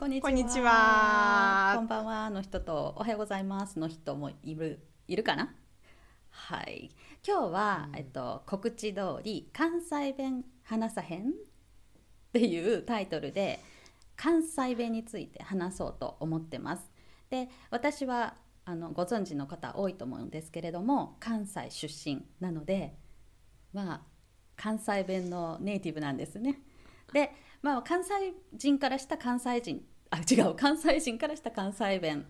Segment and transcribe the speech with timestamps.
[0.00, 0.30] こんにちは。
[0.30, 5.54] こんにちはこんばんはの人とおはようございますの人もいるいるかな？
[6.30, 6.90] はい。
[7.22, 11.32] 今日は、えっと告知通り関西弁話さへんっ
[12.32, 13.60] ていうタイトルで
[14.16, 16.90] 関西弁について話そうと思ってます。
[17.28, 22.96] で、私はあのご存知の方多いと思うんですけれども関西出身なので
[23.74, 24.00] まあ
[24.56, 26.58] 関西弁のネイティブなんですね。
[27.12, 28.12] で、まあ、関西
[28.54, 32.26] 人からした関西人あ違う関西人からした関西弁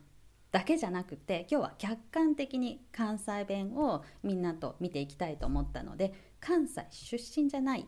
[0.51, 7.87] だけじゃなくて今日は客観的に関西弁をみんなと見ていきたいと思ったので関西出身じゃない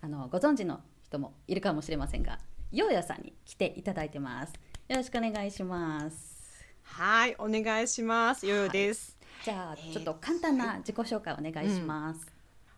[0.00, 2.38] あのご存知の人もいるかもしれませんが
[2.72, 4.52] ようやさんに来ていただいてます。
[4.88, 6.64] よろしくお願いします。
[6.82, 8.46] はい、お願いします。
[8.46, 9.18] よよです。
[9.44, 12.32] じゃあちょっと簡単な自己紹介お願いします。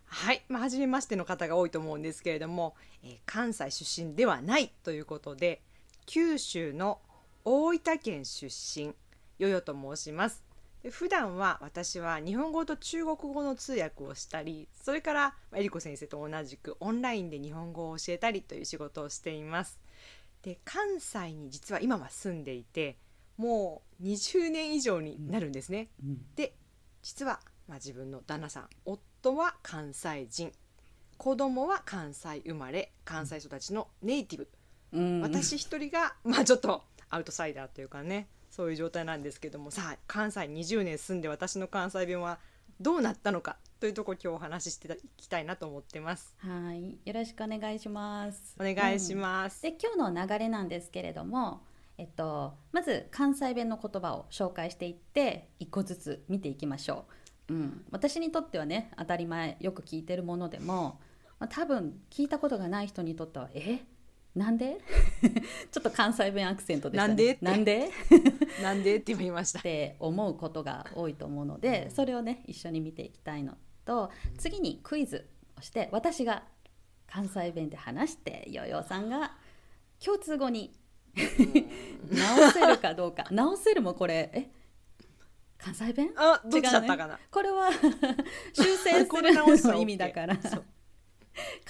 [0.05, 5.61] はい、まあ初めましての方が多いと思うんですけれども、えー関西出身ではないということで、
[6.05, 6.99] 九州の
[7.45, 8.93] 大分県出身
[9.39, 10.43] よよと申します。
[10.81, 19.79] で普段は私は日本語と中国語の通訳をしたり、それからまあえりこ先生と同じくオンラインで日本語を教えたりという仕事をしています。
[20.41, 22.97] で関西に実は今は住んでいて
[23.37, 25.87] もう20年以上になるんですね。
[26.03, 26.53] うんで
[27.01, 30.53] 実は、まあ、自分の旦那さん夫は関西人
[31.17, 34.62] 子供は関西生まれ関西育ちのネイティブ、うん
[35.21, 39.71] 私一人が、まあ、ちょっとアウトサイダーというかねそういう状態なんですけども。
[39.71, 42.39] さあ関西20年住んで私の関西弁は
[42.79, 46.35] どうなったのかというところ今日お話ししていきたいなと思ってます。
[46.37, 48.55] はい、よろしくお願いします。
[48.59, 49.61] お願いします。
[49.61, 51.63] で今日の流れなんですけれども、
[51.97, 57.05] えっと、まず関西弁の言葉を紹介していって一個ずつ見ていきましょ
[57.49, 60.99] う、うん、私にとってはね当たり前よく聞いてるものでも、
[61.39, 63.79] まあ、多分聞いたことがない人にとってはえ？
[64.35, 64.77] なんで？
[65.71, 67.07] ちょっと関西弁アクセントでしたね。
[67.07, 67.37] なんで？
[67.41, 67.89] なんで？
[68.63, 76.43] なんでって言いまし ったて思うことが多いと思うのでそれをね一緒に見ていきたいのと次にクイズをして私が
[77.05, 79.35] 関西弁で話してヨーヨーさんが
[80.03, 80.73] 共通語に
[82.11, 83.25] 直せるかどうか。
[83.29, 84.49] 直せるもこれえ？
[85.59, 86.11] 関西弁？
[86.17, 87.17] あ違うね。
[87.31, 87.69] これは
[88.53, 90.41] 修正すこれ直すのるの意味だからね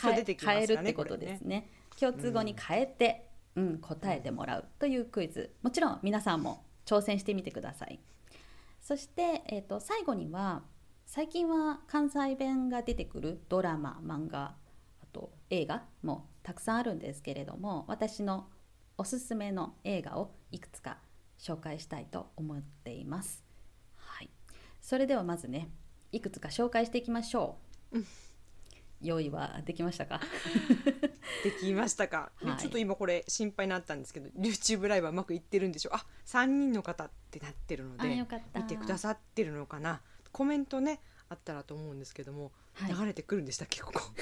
[0.02, 0.14] 変
[0.62, 1.70] えるってことですね
[2.04, 3.78] 共通語に変えて、うん。
[3.80, 5.56] 答えてもらうというクイズ。
[5.62, 8.00] もちろん皆さんも挑戦してみてください。
[8.82, 10.64] そして、えー、と最後には
[11.06, 14.56] 最近は関西弁が出てくるドラマ漫画
[15.02, 18.48] あと映画もたくさんあるんですけれども私の
[18.98, 20.98] おすすめの映画をいくつか
[21.40, 23.44] 紹介したいと思っています。
[23.96, 24.30] はい、
[24.82, 25.70] それではまずね
[26.12, 27.58] いくつか紹介していきましょ
[27.94, 28.00] う。
[29.04, 30.20] 用意はできましたか？
[31.44, 32.58] できましたか、ではい。
[32.60, 35.96] ちょっと今これ心配になったんですけど YouTube ライブはうまくいってるんでしょう。
[35.96, 38.10] あ3人の方ってなってるのあで
[38.56, 40.02] 見てくださってるのかな。
[40.32, 42.94] コメントねあったらと思うんですけども、はい。
[42.94, 44.00] 流れてくるんでしたっけここ？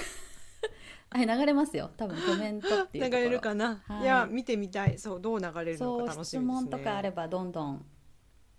[1.10, 1.90] はい流れますよ。
[1.96, 4.02] 多分コメントっていう流れるかな、はい。
[4.02, 4.98] い、や見てみたい。
[4.98, 6.62] そうどう流れるのか楽し質みですね。
[6.62, 7.84] 問とかあればどんどん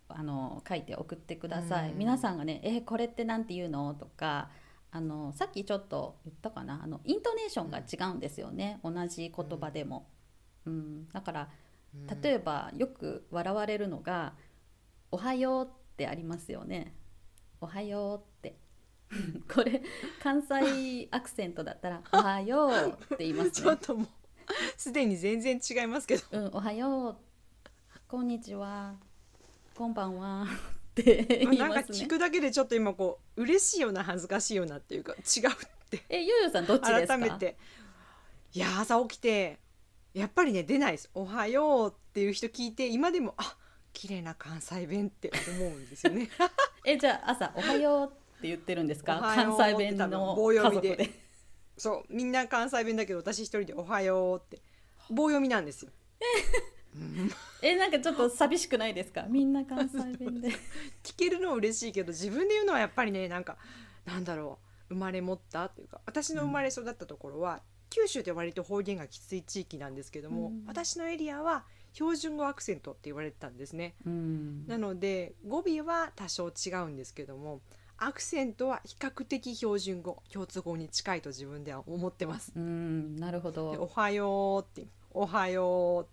[0.07, 1.91] あの書いて送ってください。
[1.91, 1.97] うん。
[1.97, 4.51] 皆さんがね「えこれってなんて言うの?」とか
[4.95, 10.07] あのさっきちょっと言ったかなあのイントネーションが違うんですよね同じ言葉でも、
[10.67, 11.49] うん、だから
[11.95, 12.21] うん。
[12.21, 14.33] 例えばよく笑われるのが
[15.11, 16.95] 「おはよう」ってありますよね
[17.59, 18.57] 「おはよう」って。
[19.53, 19.83] これ
[20.23, 23.51] 関西アクセントだったら「おはよう」って言いますね。
[23.51, 24.07] ちょっともう
[24.75, 26.23] すでに全然違いますけど。
[26.31, 27.17] うん、おはよう、
[28.07, 28.95] こんにちは、
[29.75, 30.47] こんばんは
[31.01, 31.97] って言いなんかますね。
[31.97, 35.19] 聞くだけでちょっと今こう嬉しいような恥ずかしいようなっていうか違うっ
[35.89, 37.07] てえ、ゆうさんどっちですか？
[37.07, 37.57] 改めて
[38.53, 39.59] いや朝起きて
[40.13, 43.57] やっぱりね出ないです「おはよう」っていう人聞いて今でもあ
[43.93, 46.29] 綺麗な関西弁って思うんですよね
[46.85, 49.19] え、じゃあ朝おはようって言ってるんですか？
[49.35, 51.09] 関西弁の棒家読みで。
[51.75, 54.61] そうみんな関西弁だけど私一人で「おはよう」って
[55.09, 55.91] 棒読みなんですよ
[57.61, 59.23] え、なんかちょっと寂しくないですか？
[59.29, 60.49] みんな関西弁で。
[61.03, 63.57] 聞けるのは嬉しいけど自分で言うのはやっぱりねなんか
[64.05, 64.59] なんだろ
[64.90, 73.93] う生まれ持ったっていうか私の生まれ育ったところは、九州って割と方言がきつい地域なんですけども、うん私のエリアは標準語アクセントって言われてたんですね。
[74.05, 74.66] うん。
[74.67, 77.61] なので語尾は多少違うんですけども
[77.97, 82.51] アクセントは比較的標準語共通語に近いと自分では思ってます。
[82.55, 83.87] うん、なるほでおど。
[83.87, 86.07] はようっておはよ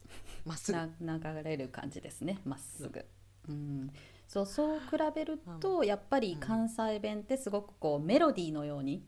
[0.44, 0.49] う。
[0.49, 0.79] まっすぐ。
[0.79, 2.38] な流れる感じですね。
[2.44, 3.05] まっすぐ。
[3.49, 3.91] うん。
[4.29, 9.05] そうそう比べるとやっぱり関西弁ってすごくこうメロディーのように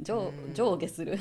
[0.00, 0.54] 上うん。
[0.54, 1.18] 上下する。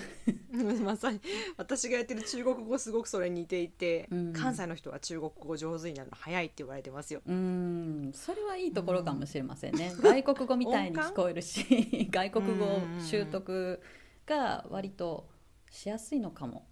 [0.84, 1.20] まさに
[1.58, 4.34] 私がやってる中国語すごくそれに似ていて、うん。
[4.34, 7.22] 関西の人は中国語上手になるの早いって言われてますよ。
[7.26, 8.12] うん。
[8.14, 13.82] それはいいところかもしれませんね、外国語みたいに聞こえるし外国語習得
[14.26, 15.28] が割と
[15.70, 16.68] しやすいのかも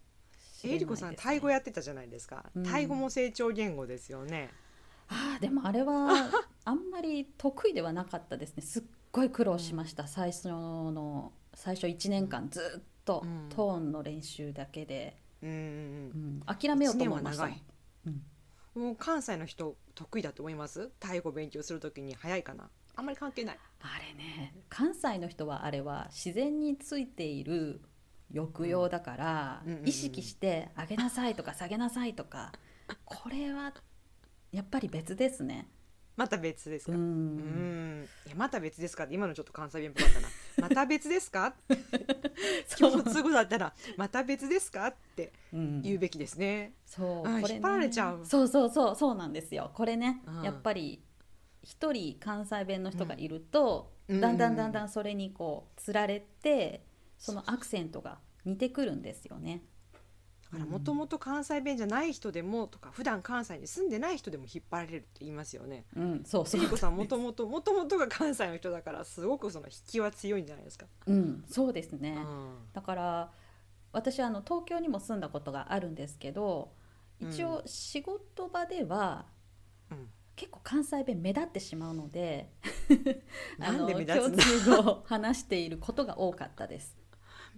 [0.63, 2.63] えりこさんタイ語やってたじゃないですか、うん。
[2.63, 4.49] タイ語も成長言語ですよね。
[5.07, 6.29] あーでもあれは
[6.65, 8.63] あんまり得意ではなかったですね。
[8.63, 13.49] すっごい苦労しました、最初の最初1年間ずっとうん。
[13.49, 15.63] トーンの練習だけで、うんうんう
[16.41, 16.41] ん。
[16.45, 17.49] 諦めようと思いました。
[18.75, 20.91] もう関西の人得意だと思います？
[20.99, 22.69] タイ語勉強するときに早いかな。
[22.95, 23.59] あんまり関係ない。
[23.81, 27.81] あれね関西の人はあれは自然についている
[28.33, 29.81] 抑揚だから、うんうんうん。
[29.81, 32.51] うん意識して上げなさいとか下げなさいとか
[33.05, 33.73] これは
[34.51, 35.67] やっぱり別ですね。
[36.15, 36.97] また別ですうか？
[36.97, 38.01] うん。
[38.01, 39.07] ん、いやまた別ですか？
[39.09, 40.27] 今のちょっと関西弁っぽかったな。
[40.67, 41.53] また別ですか？
[42.67, 42.91] そう。
[42.91, 44.87] 共通語だったらまた別ですか？
[44.87, 46.73] ってうん言うべきですね。
[46.85, 47.23] そう。
[47.23, 48.25] これ、ね、あ引っ張られちゃう。
[48.25, 48.95] そうそうそう。
[48.95, 49.71] そうなんですよ。
[49.73, 50.43] これね、うん。
[50.43, 51.01] やっぱり
[51.63, 54.19] 一人関西弁の人がいると、うん。
[54.19, 56.83] だんだんだんだんそれにこうつられて
[57.19, 59.61] そのアクセントが似てくるんですよね。
[60.51, 65.85] だからもともと関西弁じゃない人でもとか普段関西に住んでない人でも引っ張られるって言いますよね。
[65.95, 70.87] うん、そうそうさんもともともともとが関西の人だからすごくその引きは強いんじゃないですか。
[71.05, 72.15] うん、そうですね。
[72.17, 73.31] うんだから
[73.91, 76.71] 私あの東京にも住んだことがあるんですけど
[77.19, 79.25] 一応仕事場では
[79.91, 82.49] うん結構関西弁目立ってしまうので
[83.59, 86.98] あ なんでの目立つの共通語を話していることが多かったです。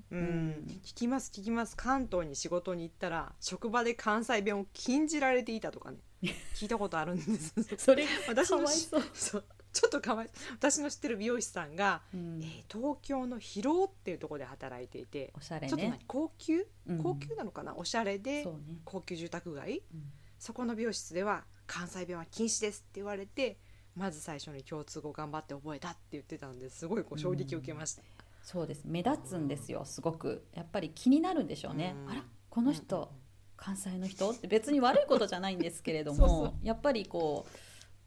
[0.10, 0.20] うん。
[0.20, 1.76] うん聞きます聞きます。
[1.76, 5.98] 関東に仕事に行ったら職場で関西弁を禁じられていたとかね。
[6.56, 7.54] 聞いたことあるんです。
[7.78, 9.46] それ私のそう。
[9.74, 12.42] ちょっとかわい私の知ってる美容師さんが、うん。
[12.44, 15.86] えー東京の広尾っていうところで働いていて、おしゃれちょっと。
[16.08, 16.68] 高級？
[16.88, 17.04] うん。
[17.04, 18.46] 高級なのかな、おしゃれで。
[18.86, 19.84] 高級住宅街？
[19.94, 20.12] うん。
[20.40, 23.60] そこの美容室では関西弁は禁止ですって言われて
[23.96, 28.02] まず最初に共通語頑張って覚えたって言ってたんですごいこう衝撃を受けました、
[28.42, 28.84] そうです。
[28.86, 29.86] 目立つんですよ。
[29.86, 30.48] すごく。
[30.54, 31.96] やっぱり気になるんでしょうね。
[32.06, 32.12] うん。
[32.12, 33.08] あらこの人、うんうん。
[33.56, 34.32] 関西の人？
[34.32, 37.46] って別に悪いことじゃないんですけれどもやっぱりこ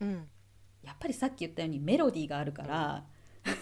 [0.00, 0.28] ううん。
[0.82, 3.04] やっぱりさっき言ったようにメロディーがあるから、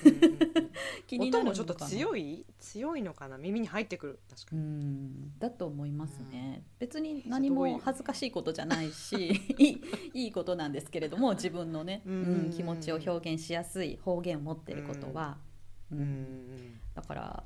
[0.04, 0.38] うんうんうん。
[1.06, 3.36] 気になる音もちょっとのかな強い強いのかな？
[3.36, 4.20] 耳に入ってくる。
[4.30, 5.38] 確かうに、ん。
[5.38, 9.82] だと思いますね、別にえ何も恥ずかしいことじゃないし いい
[10.14, 15.38] いいことなんですけれども自分のね、ううんん気持ちを表現しやすい方言を持ってることは、
[15.92, 17.44] うんうんだから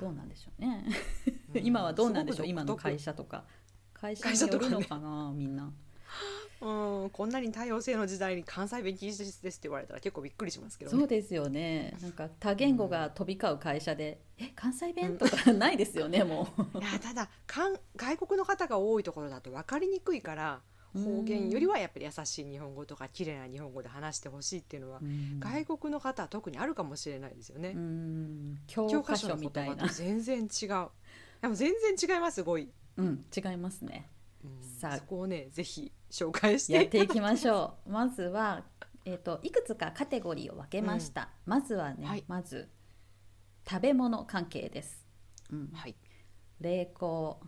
[0.00, 0.84] どうなんでしょうね。
[1.54, 1.64] うん。
[1.64, 2.46] 今はどうなんでしょう？
[2.46, 3.44] 今の会社とか。
[3.92, 5.70] 会社によるのかなみんな。
[6.62, 7.10] うん。
[7.10, 11.94] こんなに多様性の時代に関西弁禁止ですって言われたら結構びっくりしますけど、そうですよね。
[12.00, 16.78] なんか多言語が飛び交う会社で「え関西弁?」とか ないですよねもう。
[16.78, 20.62] いやただかん外国の方が多いところだと分かりにくいから
[20.94, 25.38] 方言よりはやっぱり優しい日本語とか綺麗な日本語で話してほしいっていうのは、うん。
[25.38, 27.70] 外国の方は特にあるかもしれないですよね。
[27.74, 28.58] うん。
[28.66, 29.86] 教教科書みみたいな。
[29.88, 30.88] 全然違う
[31.40, 34.08] でも全然違います語彙、うん違いますね。
[34.44, 34.78] うん。
[34.78, 34.96] さあ。
[34.98, 37.90] そこをねぜひ紹介しやってていきましょう。
[37.90, 38.64] まずは、
[39.04, 42.24] えー、といくつかカテゴリーを分けました、まずはね、はい。
[42.26, 42.68] まず
[43.68, 45.06] 食べ物関係です、
[45.52, 45.94] うん、はい。
[46.60, 47.40] 冷凍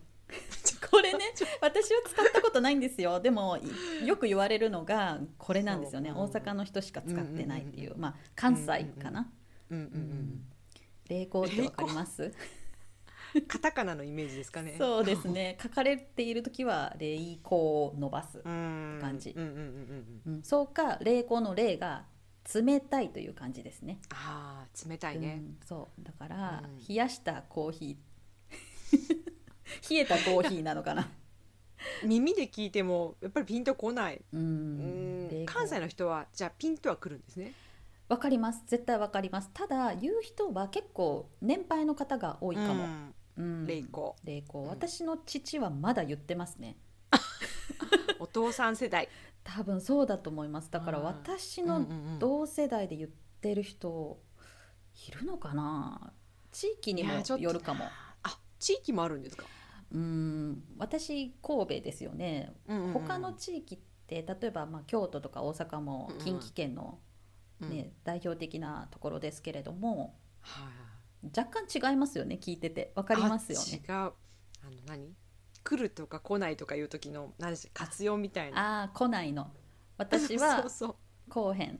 [1.60, 3.20] 私は使ったことないんですよ。
[3.20, 3.58] でも
[4.02, 6.12] いよく言われるのがこれなんですよね。
[6.12, 9.30] 大阪の人しか使ってないっていう,、まあ関西かな、
[9.70, 10.44] うんうんうん
[11.08, 12.32] 冷凍ってわかります？
[13.48, 14.74] カタカナのイメージですかね。
[14.78, 15.56] そうですね。
[15.62, 18.98] 書かれている時は冷凍を伸ばす、うん。
[19.00, 19.34] 感じ。
[20.42, 22.06] そうか冷凍の冷が
[22.54, 24.00] 冷たいという感じですね。
[24.10, 26.04] ああ冷たいね、うん、そう。
[26.04, 26.84] だから、うん。
[26.86, 28.92] 冷やしたコーヒー。
[29.90, 31.10] 冷えたコーヒーなのかな
[32.04, 35.46] 耳で聞いてもやっぱりピンとこない、ううん。
[35.46, 37.52] 関西の人はじゃあピンとはくるんですね。
[38.08, 38.62] わかります。
[38.66, 39.50] 絶対わかります。
[39.52, 43.14] ただ言う人は結構年配の方が多いかも、うん。
[43.36, 43.66] うん。
[43.66, 44.68] 冷凍冷凍うん。
[44.68, 46.76] 私の父はまだ言ってますね。
[48.18, 49.08] お父さん世代。
[49.44, 50.70] 多分そうだと思います。
[50.70, 51.04] だからうん。
[51.04, 51.86] 私の
[52.18, 53.10] 同世代で言っ
[53.40, 54.20] てる人
[55.08, 56.12] いるのかな？
[56.52, 57.86] 地域にもよるかも。
[58.22, 59.46] あ地域もあるんですか、
[59.92, 62.52] うん私神戸ですよね。
[62.66, 62.92] うんうんうん。
[62.94, 66.98] 他の地域って例えばまあ京都とか大阪もうんうん近畿圏の、
[67.60, 70.68] うんね代表的なところですけれどもは
[71.22, 72.92] い若干違いますよね聞いてて。
[72.96, 73.82] わかりますよね。
[73.88, 73.98] あ違う。
[73.98, 74.12] あの
[74.86, 75.14] 何？
[75.64, 78.80] 来るとか来ないとかいう時の何でし活用みたいな。
[78.80, 79.52] ああ来ないの。
[79.96, 80.96] 私 そはうそう。
[81.28, 81.78] 来おへん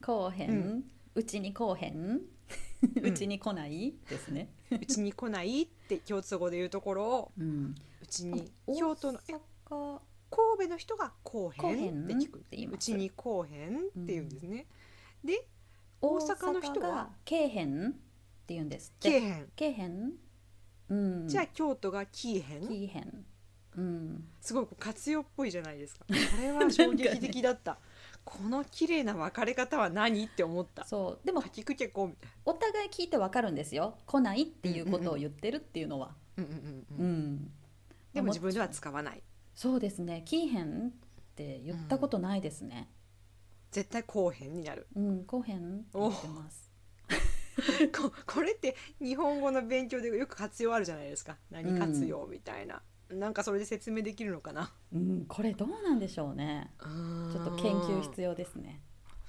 [0.00, 2.20] 来おへん、うちに来おへん
[3.02, 3.94] うちに来ない？
[4.08, 4.48] ですね。
[4.70, 9.18] うちに来ないって共通語で言うところをうん、うちに大京都の
[10.30, 14.66] 神戸の人が来来へんって聞くうちに来へんって言うんですね、
[15.24, 15.46] で
[16.00, 17.90] 大大阪の人がけえへんっ
[18.46, 19.10] て言うんですって。
[19.10, 20.12] 来えへん、けえへん。
[20.88, 21.28] うん。
[21.28, 23.26] じゃあ京都が来えへんきいへん。
[23.76, 24.28] うん。
[24.40, 26.04] すごいこう活用っぽいじゃないですか。
[26.08, 27.78] これは衝撃的だった、
[28.28, 30.84] この綺麗な分かれ方は何って思った。
[30.84, 31.26] そう。
[31.26, 37.34] でもかきくけこみたいお互い聞いてわかるんですよ来ないっていうことを言ってるっていうのは、な、うんうんうんううん。
[37.34, 37.50] ん
[38.12, 39.22] でも自分では使わない。
[39.54, 40.90] そうですね「きいへん」っ
[41.34, 42.88] て言ったことないですね。
[43.70, 44.86] 絶対こうへんになる。
[44.94, 46.68] うん「こうへん」って言ってます
[47.92, 51.36] ここれって日本語の勉強でよく活用あるじゃないですか。
[51.50, 54.70] 何活用みたいな、なんかそれで説明できるのかな？
[54.92, 56.70] うんこれどうなんでしょうね。
[57.30, 58.80] ちちょっと研究必要ですね。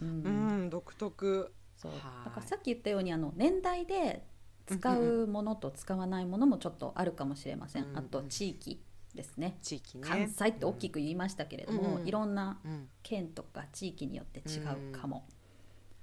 [0.01, 0.07] うん。
[0.07, 0.29] う
[0.65, 1.53] ん独特。
[1.77, 1.91] そう。
[1.91, 2.01] はい。
[2.25, 4.25] だからさっき言ったようにあの年代で
[4.65, 8.83] 使うものと使わないものもちょっとあるかもしれません、うんあと地域
[9.15, 9.57] ですね。
[9.61, 10.03] 地域ね。
[10.07, 15.25] 関西って大きく言いましたけれども、うんいろんなうん、うん県とか地域によって違うかも、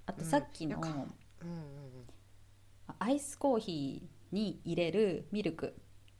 [0.06, 0.26] あとうん。
[0.28, 0.80] さっきの
[2.98, 5.74] アイスコーヒーに入れるミルク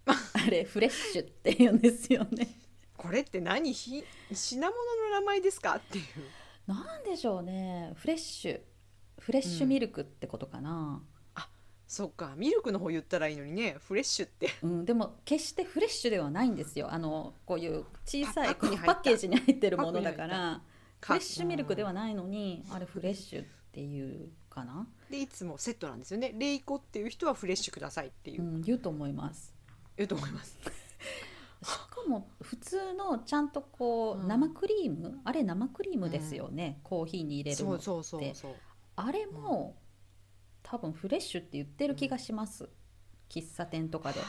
[0.35, 2.49] あれフレッシュって言うんですよね。
[2.97, 3.73] これって何？
[3.73, 5.77] ひ品物の名前ですか？
[5.77, 6.05] っていう。
[6.67, 7.93] なんでしょうね。
[7.95, 8.61] フレッシュ。
[9.19, 11.03] フレッシュミルクってことかな、
[11.87, 12.35] そっか。
[12.37, 13.77] ミルクの方言ったらいいのにね。
[13.81, 14.51] フレッシュって。
[14.63, 14.85] うん。
[14.85, 16.93] でも決してフレッシュではないんですよ。
[16.93, 20.61] あのこういう小さいパッケージに入ってるものだから。
[21.01, 26.35] フかレッシュミルクではないのにあれフレッシュっていうかな、でいつもセットなんですよね。
[26.37, 28.43] レイコっていう人はフレッシュくださいっていう。
[28.43, 29.55] う、ん、言うと思います
[29.97, 30.59] 言うと思います。
[31.63, 34.29] しかも普通のちゃんとこう、うん。
[34.29, 35.21] 生クリーム？
[35.25, 38.55] あれ生クリームですよね、コーヒーに入れるのそうそうそうそう。
[38.97, 39.77] あれも、
[40.63, 42.69] 多分フレッシュって言ってる気がします、
[43.29, 44.21] 喫茶店とかで、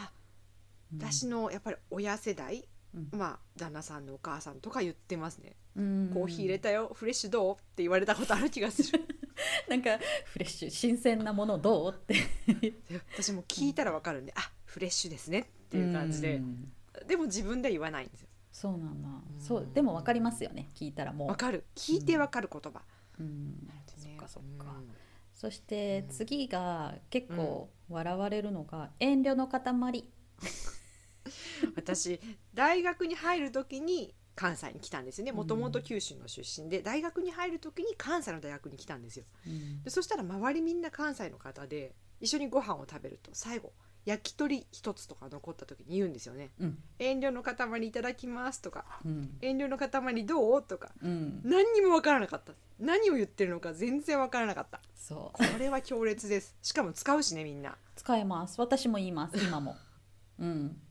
[0.98, 3.10] 私のやっぱり親世代、うん。
[3.12, 6.12] まあ旦那さんのお母さんとか言ってますね、うん。
[6.14, 6.92] コーヒー入れたよ。
[6.94, 7.56] フレッシュどう？
[7.56, 9.06] って言われたことある気がする。
[9.70, 11.92] なんかフレッシュ新鮮なものどう？
[11.92, 12.16] って。
[12.54, 12.74] で
[13.14, 16.72] 私も聞いたらわかるんで、あフレッシュですねっていう感じで、うん。
[17.08, 18.28] でも自分では言わないんですよ。
[18.52, 19.42] そうなんだ、うん。
[19.42, 19.68] そう。
[19.74, 20.70] でも分かりますよね。
[20.76, 21.28] 聞いたらもう。
[21.28, 21.66] わかる。
[21.76, 22.82] 聞いてわかる言葉、
[23.20, 23.68] うん。
[23.88, 24.90] そっねかそっか、うん。
[25.36, 26.16] そしてうん。
[26.16, 30.10] 次が結構笑われるのが遠慮の塊。
[31.76, 32.22] 私
[32.54, 35.32] 大学に入る時に関西に来たんですよね。
[35.34, 36.82] もともと九州の出身で。
[36.82, 39.26] 大学に入る時に関西の大学に来たんですよ。
[39.46, 39.84] うん。
[39.84, 43.74] でそしたら周りみんな関西の方で一緒にご飯を食べると最後
[44.08, 46.52] 焼き鳥一つとか残った時に言うんですよね。
[46.62, 48.86] うん「遠慮の塊いただきます」とか。
[49.04, 50.94] うん「遠慮の塊どう?」とか。
[51.04, 51.42] うん。
[51.44, 52.54] 何にも分からなかった。
[52.80, 54.80] 何を言ってるのか全然分からなかった。
[54.96, 55.38] そう。
[55.38, 56.56] これは強烈です。
[56.62, 57.78] しかも使うしねみんな。
[57.98, 58.62] 使えます。
[58.62, 59.76] 私も言います今も。
[60.40, 60.82] うん。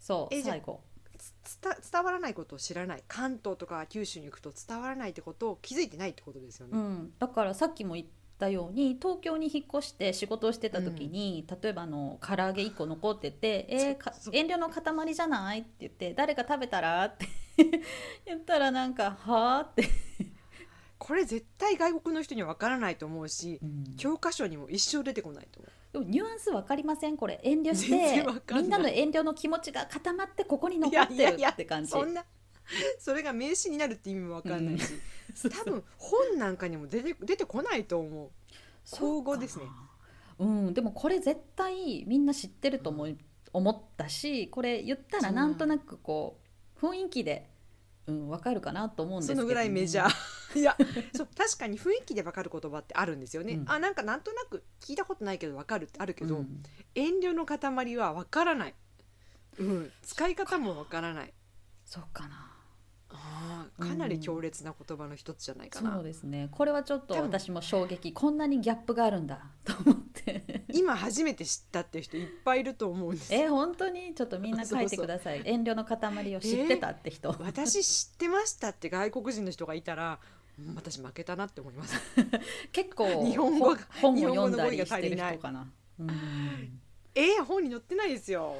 [0.00, 0.82] そうえじゃあ最後。
[1.44, 3.04] つ伝伝わらないことを知らない。
[3.06, 8.06] 関東とか九州に行くと伝わらないってことを気づいてないってことですよね、うん、だからさっきも言っ
[8.42, 17.28] たように東京に引っ越して仕事をしてた時に、例えばあの唐揚げ1個残ってて「えー遠慮の塊じゃない?」って言って「誰か食べたら?」って
[18.26, 19.84] 言ったらなんか「はあ?」って、
[20.98, 23.96] これ絶対外国の人には分からないと思うしうん。
[23.96, 25.72] 教科書にも一生出てこないと思う。
[25.92, 27.40] でもニュアンス分かりませんこれ。
[27.44, 31.90] 遠慮し全てみんなの遠慮の気持ちが固まってここに残ってるって感じ。
[31.90, 32.24] そんな
[32.98, 34.92] それが名詞になるって意味も分かんないし、
[35.64, 38.30] 多分本なんかにも出て出てこないと思う。
[38.90, 39.64] 口語ですね。
[40.38, 40.74] そううん。
[40.74, 43.16] でもこれ絶対みんな知ってると思い、
[43.52, 46.40] 思ったしこれ言ったらなんとなくこ
[46.76, 47.50] う雰囲気で、
[48.06, 50.12] うん、分かるかなと思うんですけど、ね、そのぐらいメジャー。
[50.58, 50.76] いや
[51.16, 53.70] そう確かに雰囲気で分かる言葉ってあるんですよね、うん。
[53.70, 56.62] あなんかなんとなく聞いたことないけど分かるってあるけど、うん。
[56.94, 58.74] 遠慮の塊は分からない、
[59.58, 61.32] うん、使い方も分からない。
[61.84, 62.51] そうかな
[63.12, 66.48] あーかなり強烈な言葉の一つじゃないかな、そうですね。
[66.50, 68.12] これはちょっと私も衝撃。
[68.12, 70.64] こんなにギャップがあるんだと思って。
[70.72, 73.40] 今初めて知ったっていう人いっぱいいると思うんですよ。
[73.40, 74.14] え本当に？
[74.14, 75.42] ちょっとみんな書いてください。
[75.44, 80.18] 遠慮の塊を知ってたって人、私知ってましたって外国人の人がいたら
[80.58, 82.00] うん私負けたなって思います。
[82.72, 85.70] 結構日本語が本を読んだりしてる人かな。
[85.98, 86.10] うん。
[87.14, 88.56] えー、本に載ってないですよ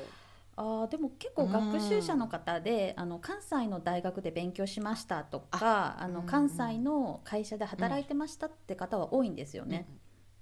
[0.56, 6.26] あーでも結構学習者の方であの関西の大学で勉強しましたとかあのうん。
[6.26, 9.86] 関西の会社で働いてましたって方は多いんですよね。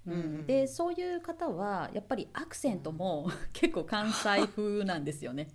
[0.05, 0.13] うん。
[0.13, 0.21] うん。
[0.21, 5.47] うんでそういう方はやっぱりアクセントも結構関西風なんですよね。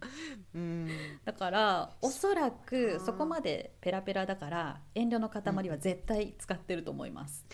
[0.54, 0.88] うん。
[1.24, 7.44] だからおそらくかそこまでペラペラだから遠慮の塊は絶対使ってると思います。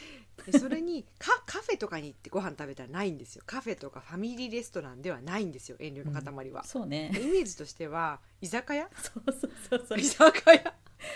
[0.47, 3.43] でそれにカカフェとかに行ってご飯食べたらないんですよ。
[3.47, 7.11] カフェとかファミリーレストランではないんですよ遠慮の塊は、そうね。
[7.15, 8.89] イメージとしては居酒屋？
[9.03, 9.99] そうそうそうそう。
[9.99, 10.75] 居酒屋？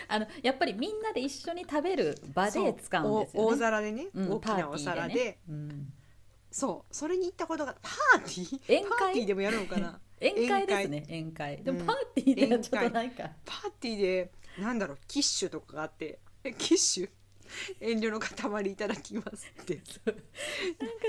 [0.09, 3.49] あのやっぱりみんなで一緒に食べる場で使うんですよね。
[3.49, 5.15] 大皿でね、うん大きなお皿で。
[5.15, 5.93] ねうん。
[6.51, 6.95] そう。
[6.95, 8.81] それに行ったことがパーティー？
[8.81, 8.99] 宴会？
[8.99, 10.01] パーティーでもやるのかな。
[10.21, 11.63] 宴会ですね宴会。
[11.63, 11.87] でもうん。
[11.87, 16.19] パーティーではちょっとないか、パーティーでなんだろうキッシュとかがあって。
[16.43, 17.11] えキッシュ？
[17.81, 19.81] 遠慮の塊いただきますって。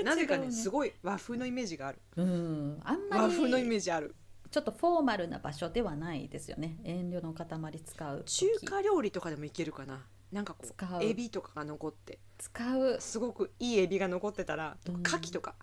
[0.04, 1.98] なぜかねすごい和風のイメージがある。
[2.16, 4.14] うんあんま和風のイりメージある。
[4.50, 6.78] ちょっとフォーマルな場所ではないですよね。
[6.84, 7.46] 遠慮の塊
[7.84, 8.58] 使う時。
[8.60, 10.06] 中華料理とかでもいけるかな。
[10.32, 11.00] なんかこ使う。
[11.00, 12.18] うエビとかが残って。
[12.38, 12.96] 使う。
[13.00, 14.94] すごくいいエビが残ってたらうん。
[15.06, 15.54] 牡蠣とか。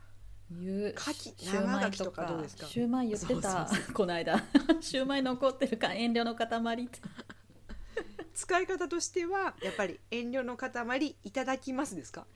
[0.52, 0.94] いう。
[0.96, 2.26] 牡蠣シューマイ生牡蠣とか。
[2.26, 2.68] どうですか？
[2.68, 3.68] シューマイ言ってた。
[3.68, 4.44] そうこの間。
[4.82, 7.00] シューマイ残ってるか遠慮の塊って
[8.36, 12.28] 使い方としてはやっぱり遠慮の塊いただきますですか？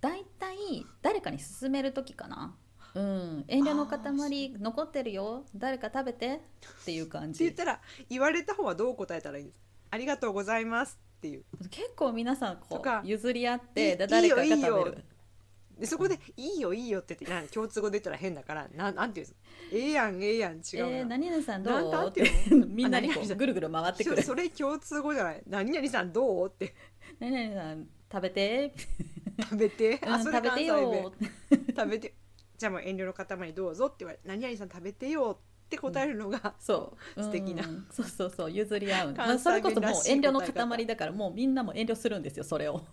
[0.00, 0.56] 大体
[1.02, 2.56] 誰かに勧める時かな。
[2.94, 3.44] うん。
[3.46, 5.44] 遠慮の塊残ってるよ。
[5.54, 6.40] 誰か食べて
[6.82, 7.44] っていう感じ。
[7.46, 9.54] って言ったら言われた方はどう答えたらいいんです？
[9.54, 11.44] かありがとうございますっていう。
[11.70, 15.04] 結構皆さんことうか譲り合っいて誰かが食べる
[15.82, 19.38] でそこで「いいよいいよ」って言ってなん共通語で言ったら変だからなんなんていうんですか？
[19.72, 21.70] ええやんええやん違うな、えー、何々さんど
[22.06, 22.08] う？
[22.08, 22.30] って
[22.68, 23.36] みんなにこうん。
[23.36, 24.16] ぐるぐる回ってくる。
[24.22, 25.42] そそれ共通語じゃない。
[25.48, 26.46] 何々さんどう？
[26.46, 26.72] って。
[27.18, 28.74] 何々さん食べて、
[29.42, 31.12] 食べて、う食べてよ
[31.76, 32.14] 食べて。
[32.56, 37.22] じゃあもう遠慮の塊どうぞって言われ何々さん食べてよって答えるのが、そう。
[37.22, 37.66] 素敵な。
[37.66, 42.84] うんそうそうそう譲り合う、まあ、関それこそもう遠慮の塊だからもうみんなも遠慮するんですよそれを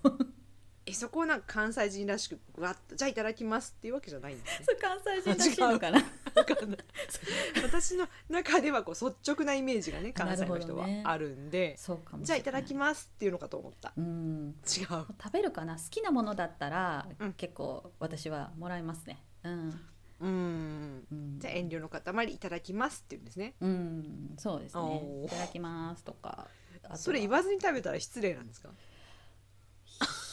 [0.90, 4.66] えそこをなんか関西人らしくわっとじゃあいただきますっていうわけじゃないんですね。
[4.66, 6.04] それ関西人らしいのかな。
[7.64, 11.78] 私の中ではこう率直なイメージがね関西の人はあるんで
[12.22, 13.94] じゃあいただきますっていうのかと思った。
[13.98, 14.56] うん。
[14.68, 14.86] 違う。
[14.88, 15.76] 食べるかな？
[15.78, 17.34] 好きなものだったら、うん。
[17.34, 19.22] 結構私はもらいますね。
[19.44, 19.82] うん、
[20.22, 21.08] うん。
[21.12, 23.56] うん、じゃあ遠慮の塊いただきますっていうんですね。
[23.62, 24.36] うん。
[24.38, 25.24] そうですね。
[25.26, 26.48] いただきますとか。
[26.96, 28.70] それ言わずに食べたら失礼なんですか？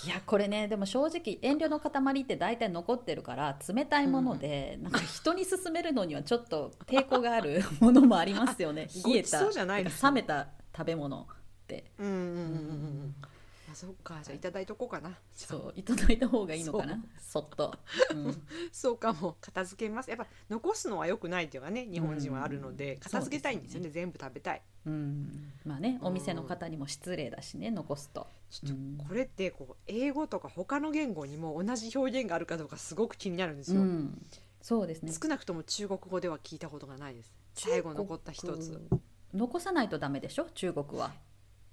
[0.07, 8.87] いやこれねでも正直遠慮の塊って大体残ってるから冷たいもので、なんか人に勧めるのにはちょっと抵抗がある ものもありますよね。
[9.05, 11.27] 冷えた冷めた食べ物っ
[11.66, 11.90] て。
[11.99, 13.14] うんうんうんうんうん。
[13.21, 13.29] あ
[13.77, 15.11] そっかじゃあいただいとこうかな。
[15.35, 16.99] そういただいた方がいいのかな。
[17.21, 17.75] そっと、
[18.11, 18.43] うん。
[18.73, 19.37] そうかも。
[19.43, 20.09] 片付けます。
[20.09, 23.85] やっぱ残すのは良くないっていうのがね日本人はあるので、うん片付けたいんですよね。
[23.85, 24.62] そう全部食べたい。
[24.87, 28.27] うん、まあねお店の方にも失礼だしね残すと。
[28.49, 28.99] ちょっとうん。
[29.07, 34.27] これってこう英語とか他の言語にも同じ表現があるかどうかすごく気になるんですよ、うん、
[34.62, 35.12] そうですね。
[35.12, 37.35] 少なくとも中国語では聞いたことがないです。
[37.53, 38.89] 最後残った一つ。
[39.35, 40.47] 残さないとダメでしょ？
[40.55, 41.12] 中国は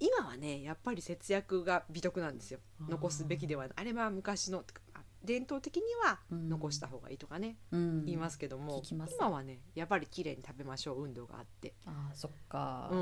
[0.05, 2.59] 今はねやっぱり節約が美徳なんですよ。
[2.89, 6.49] 残すべきではあれは昔のあ伝統的にはうん。
[6.49, 8.03] 残した方がいいとかね、うん。
[8.05, 11.73] 言いますけども今はねやっぱり綺麗に食べましょう運動があって。
[11.85, 12.95] あーそっか、う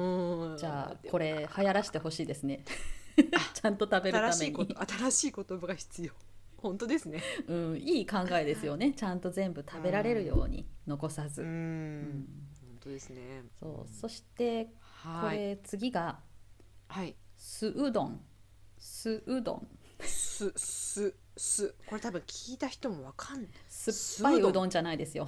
[0.53, 2.63] んじゃあこれ流行らしてほしいですね。
[3.55, 4.33] ちゃんと食べるために。
[4.33, 6.13] 新しいこと新しい言葉が必要。
[6.57, 7.23] 本当ですね。
[7.47, 8.93] うん、いい考えですよね。
[8.93, 11.47] ちゃんと全部食べられるように残さず、うん。
[11.47, 12.27] うん。
[12.61, 13.43] 本当ですね。
[13.59, 14.71] そうそしてこ
[15.09, 15.37] はい。
[15.39, 16.19] れ次が
[16.91, 17.15] はい。
[17.37, 18.19] 酢うどん。
[18.77, 19.67] 酢うどん。
[20.05, 21.73] すすす。
[21.87, 23.49] これ多分聞いた人もわかんない。
[23.69, 24.69] 酸っぱいうどん。
[24.69, 25.25] じゃないですよ。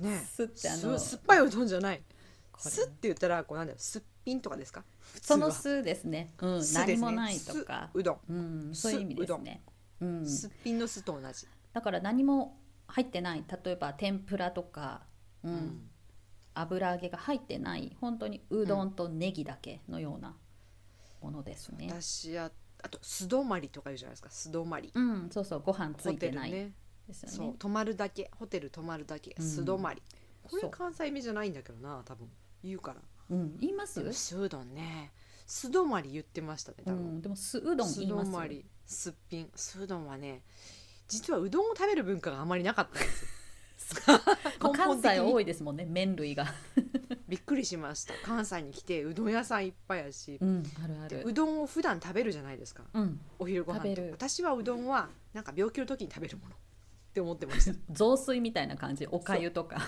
[0.00, 0.98] ね酢ってあの。
[0.98, 2.02] す酸っぱいうどんじゃない。
[2.50, 2.70] これ。
[2.70, 3.78] すって言ったらこうなんだよ。
[3.78, 4.82] すっぴんとかですか？
[5.22, 5.40] そは。
[5.40, 7.90] の酢ですね、うん、何もないとか。
[7.92, 8.18] 酢うどん。
[8.28, 8.34] う
[8.70, 9.62] ん、そういう意味ですね、
[10.00, 11.46] うん、すっぴんの酢と同じ。
[11.72, 13.44] だから何も入ってない。
[13.64, 15.02] 例えば天ぷらとか、
[15.44, 15.52] うん。
[15.52, 15.89] うん
[16.60, 20.36] 油揚げが入ってない本当にうどんとネギだけのような
[21.20, 22.50] ものですね、私や
[22.82, 24.30] あと素泊まりとか言うじゃないですか。
[24.30, 24.90] 素泊まり。
[24.94, 26.72] うんそうそうご飯つホいてないね。
[27.06, 27.36] ですよね。
[27.36, 28.30] そう泊まるだけ。
[28.38, 29.36] ホテル泊まるだけ。
[29.38, 29.46] うん。
[29.46, 30.02] 素泊まり。
[30.42, 32.28] これそう関西弁じゃないんだけどな多分。
[32.64, 33.00] 言うから。
[33.30, 34.00] うん、言います？
[34.00, 35.12] でも酢うどんね。
[35.46, 39.50] 素泊まり言ってましたね多う分ん、でも酢うどん素言います泊まりすっぴん。
[39.56, 40.42] 酢うどんはね
[41.08, 43.28] 実はうどんを食べる文化があまりなかったんですよ
[44.58, 46.46] 関西多いいですもんね麺類が。
[47.28, 48.14] びっくりしました。
[48.24, 51.18] 関西に来てうどん屋さんいっぱいやし、うんあるある。
[51.18, 52.84] でうどんを普段食べるじゃないですか。
[52.92, 53.20] うん。
[53.38, 56.54] お昼ご飯食私はうどんはなんか病気の時に食べるもの。
[56.54, 56.58] っ
[57.12, 57.78] て思ってました。
[57.90, 59.06] 雑炊みたいな感じ？
[59.10, 59.80] おかゆとか。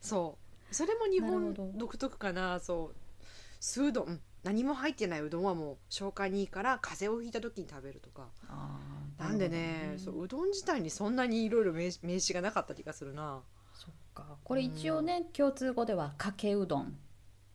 [0.00, 0.38] そ
[0.70, 0.74] う。
[0.74, 2.60] それも日本独特かな。
[2.60, 3.24] そう。
[3.60, 4.20] 酢うどん。
[4.44, 8.28] 何も入ってないうどんはもう消化にいいから風邪をひいた時に食べるとか。
[8.46, 9.86] あーなんでるね。
[9.90, 13.42] ほどそううどん自体にそんなにいろいろ名詞名詞がなかった気がするな。
[13.74, 14.36] そっか。
[14.44, 16.96] これ一応ね共通語ではかけうどん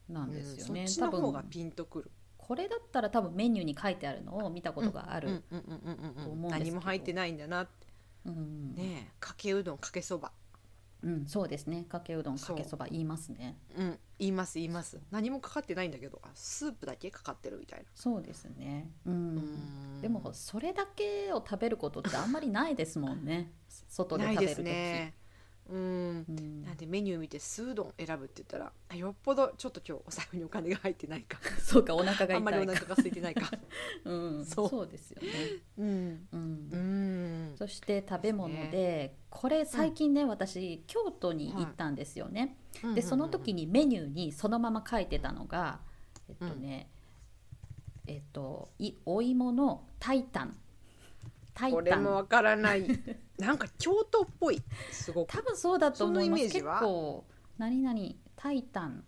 [0.09, 2.11] なんですよね、うんそっち多分の方がピンとくる。
[2.37, 6.23] これだったら多分メニューに書いてあるのを見たことがある、うんうんうんうんうん。
[6.25, 6.65] と思うんですけど。
[6.65, 7.87] 何も入ってないんだなって。
[8.25, 8.75] うん。
[8.75, 10.31] ねえかけうどんかけそば
[11.03, 11.83] うん、そうですね。
[11.83, 13.57] かけうどんかけそば言いますね。
[13.77, 15.01] うん言います言います。
[15.11, 17.85] 何もかかってないんだけどあスープだけかかってるみたいな。
[17.93, 18.89] そうですね。
[19.05, 19.35] ううん。
[19.97, 23.51] んでもそれだけを食べることってあんまりないですもんね。
[23.89, 25.13] 外でないです食べる時ね
[25.73, 26.25] うん。
[26.29, 26.63] うん。
[26.63, 31.39] なんでメニュー見て酢うどん選ぶって言ったらあよっぽどちょっと今日お財布にお金が入ってないか。
[31.59, 33.51] そうかお腹があんまりお腹が空いてないか。
[34.05, 34.45] うん。
[34.45, 34.69] そう。
[34.69, 35.29] そうですよね。
[35.77, 36.27] うん。
[36.31, 36.69] うん。
[36.71, 37.55] うん。
[37.57, 45.79] そして食べ物でこれ最近ね、私京都に行ったんですよね、うんでその時にメニューにそのまま書いてたのが
[46.27, 46.89] えっとね、
[48.07, 49.87] えっといお芋の
[51.53, 51.79] タイタン。
[51.79, 52.87] これもわからない。
[53.37, 54.61] なんか京都っぽい。
[54.91, 55.29] すごく。
[55.29, 56.43] 多分そうだと思います。
[56.43, 56.81] 結そのイメージは？
[56.81, 57.25] 構
[57.57, 57.99] 何々
[58.35, 59.03] タイタン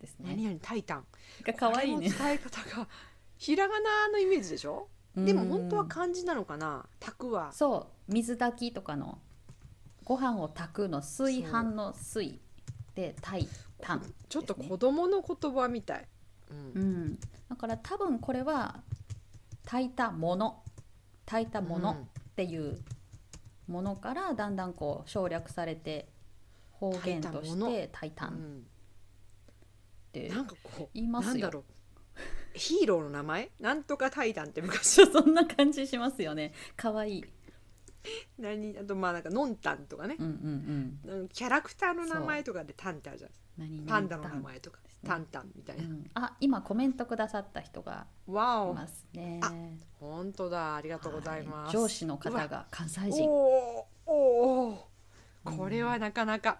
[0.00, 0.30] ですね。
[0.30, 1.06] 何々タイタン。
[1.42, 2.08] が可愛いね。
[2.08, 2.88] 伝え方が
[3.36, 4.88] ひらがなのイメージでしょ？
[5.16, 6.86] でも本当は漢字なのかな？
[7.00, 7.52] 炊くは。
[7.52, 8.12] そう。
[8.12, 9.18] 水炊きとかの。
[10.04, 12.40] ご飯を炊くの炊飯の水
[12.94, 13.46] でタイ
[13.78, 16.08] タンちょっと子供の言葉みたい、
[16.50, 16.56] うん。
[16.56, 18.82] うん、だから多分これは
[19.66, 20.62] 炊いたもの
[21.28, 21.96] 炊いたものっ
[22.36, 22.78] ていう
[23.66, 26.08] ものからだんだんこう省略されて
[26.72, 28.66] 方言として炊いたっうん。
[30.10, 31.32] てなんかこう言いますよ。
[31.32, 31.64] なんだろう。
[32.54, 33.50] ヒーローの名前？
[33.60, 35.04] なんとかタイタンって昔。
[35.06, 36.54] そんな感じしますよね。
[36.76, 37.24] 可愛い
[38.38, 38.78] 何？
[38.78, 40.16] あとまあなんかノンタンとかね。
[40.18, 41.20] うんうんうん。
[41.20, 44.78] うんキャラクターの名前とかでタンってあるじゃないですかパンダの名タン前とか。
[44.78, 49.40] ねタンタンみたいうな、ん、あ今コメントくださった人がいますね。
[49.42, 49.52] あ
[50.00, 50.76] 本当だ。
[50.76, 51.84] ありがとうございます、はい。
[51.84, 53.28] 上司の方が関西人。
[53.28, 56.58] おーおーこれはなかなか、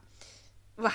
[0.77, 0.92] うわ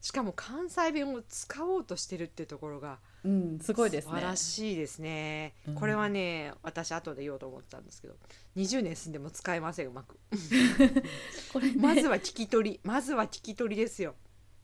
[0.00, 4.10] しかも関西弁を使おうとしてるってところがうんすごいですね。
[4.10, 5.54] 素晴らしいですね。
[5.68, 5.74] うん。
[5.74, 8.14] これはね私後で言おうと思ってたんですけど
[8.56, 10.18] 20年住んでも使えませんうまく。
[11.52, 11.74] これね。
[11.80, 14.14] まずは聞き取りまずは聞き取りですよ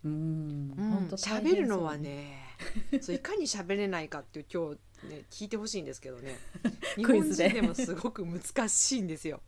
[0.07, 0.75] うん。
[0.77, 0.91] うん。
[0.91, 2.43] 本当喋るのはね
[3.01, 6.37] そういかに喋れないかっていう今日ね聞いてほしいんですけどね。
[6.97, 9.43] 日本人でもすごく難しいんですよ。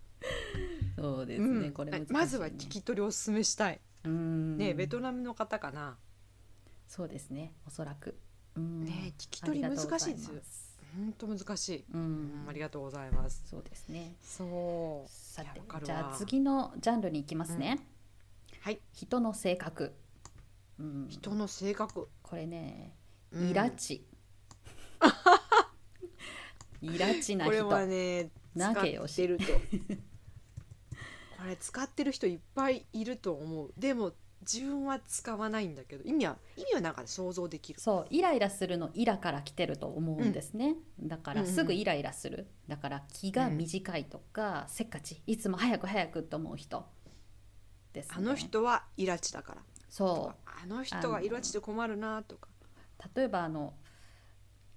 [0.96, 1.72] そうですね、うん。
[1.72, 3.80] これね、まずは聞き取りをお勧めしたい。
[4.04, 4.58] うん。
[4.58, 5.96] ねベトナムの方かな。
[6.86, 7.54] そうですね。
[7.66, 8.18] おそらく。
[8.56, 8.84] うん。
[8.84, 10.40] ね聞き取り難しいですよ。
[10.96, 11.84] 本当難しい。
[11.92, 13.42] ううんんありがとうございます。
[13.46, 14.14] そうですね。
[14.22, 15.10] そう。
[15.10, 17.78] さてじゃあ次のジャンルに行きますね、
[18.60, 18.80] はい。
[18.92, 19.94] 人の性格、
[20.78, 22.08] うん、人の性格。
[22.22, 22.94] これね
[23.32, 23.50] うん。
[23.50, 24.06] イラチ、
[26.80, 29.12] イラチなこれ人はね使投げよし。
[29.12, 29.44] ってると。
[31.38, 33.72] これ使ってる人いっぱいいると思う。
[33.76, 36.04] でも自分は使わないんだけど。
[36.04, 37.80] 意味は意味はなんか想像できる。
[37.80, 42.48] そうイライラするのイラから来てると思うんですね、だからすぐイライラする。
[42.66, 46.86] だから気が短いとか、せっかちいつも早く早くと思う人
[47.92, 48.14] ですね。
[48.16, 49.62] あの人はイラチだから。
[49.88, 52.48] そあの人はイラチで困るなとか。
[52.50, 52.58] う
[53.16, 53.74] 例えばあの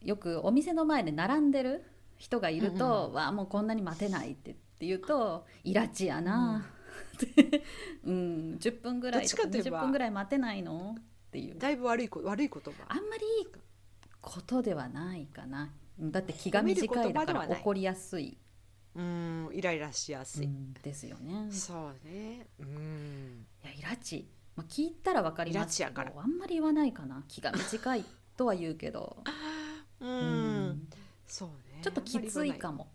[0.02, 1.84] よくお店の前で並んでる
[2.17, 6.65] 人がいると「わあもうこんなに待てない」ってって言うと「イラチやな」
[7.17, 7.63] って、
[8.04, 11.58] うん、 10分ぐらいとかどっちかといえば20分ぐらい待てないのっていう。
[11.58, 12.86] だいぶ悪いこ悪い言葉。
[12.88, 13.47] あんまりいい
[14.21, 15.71] ことではないかな。
[16.00, 18.36] うんだって気が短いだから怒りやすい、
[18.95, 20.47] うんイライラしやすい。
[20.47, 21.52] うんですよね。
[21.52, 22.47] そうね。
[22.60, 23.45] うん。
[23.63, 27.24] いやイラチ、まあ、聞いたらわかりますけどあんまり言わないかな。
[27.28, 28.06] 気が短い
[28.38, 29.18] とは言うけど、
[30.00, 30.06] う。
[30.06, 30.88] うん。
[31.28, 31.80] そうね。
[31.82, 32.86] ちょっときついかも。
[32.86, 32.88] も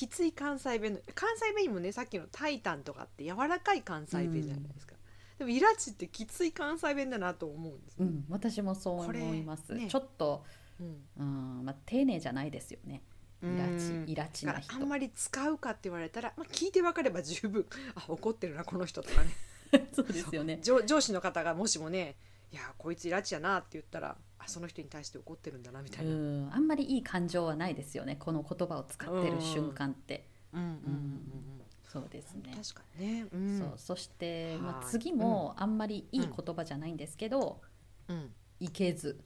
[0.00, 1.92] きつい関西弁の関西弁にもね。
[1.92, 4.94] さっきのタイタンとかって柔らかい関西弁じゃないですか。
[5.38, 8.04] でもイラチってきつい関西弁だなと思うんですう。
[8.04, 8.24] ん。
[8.30, 9.88] 私もそう思います、ね。
[9.90, 10.42] ちょっと、
[10.80, 10.96] うん。
[11.18, 13.02] うんまあ、丁寧じゃないですよね。
[13.42, 14.06] イラうん。
[14.06, 14.72] チイラチな人。
[14.72, 17.66] らあんまり使うかって言われたら、まあ、聞いて分かれば十分。
[17.94, 19.28] あ怒ってるなこの人とかね
[19.92, 20.58] そうですよね。
[20.62, 22.16] 上上司の方がもしもね
[22.50, 26.14] いやこいつイラチやなって言ったらあその人に対して怒ってるんだなみたういな。
[26.14, 26.54] ん。
[26.54, 28.16] あんまりいい感情はないですよね。
[28.16, 30.60] この言葉を使ってる瞬間って、うん。
[30.60, 30.68] うん。
[30.68, 30.72] うん。
[30.74, 31.62] うん。
[31.88, 32.52] そうですね。
[32.56, 33.26] 確かにね。
[33.32, 33.58] うん。
[33.58, 33.74] そう。
[33.76, 37.60] そして、まあ、はい次もあんまりいい言葉じゃないんですけど
[38.08, 39.20] うん「いけず」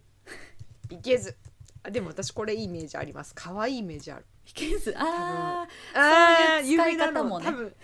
[0.91, 1.37] いけず。
[1.83, 3.35] あでも私これいいイメージあります。
[3.35, 7.47] 可愛いイメージある「いけず」ああそういう使い方もね。
[7.47, 7.75] 多分。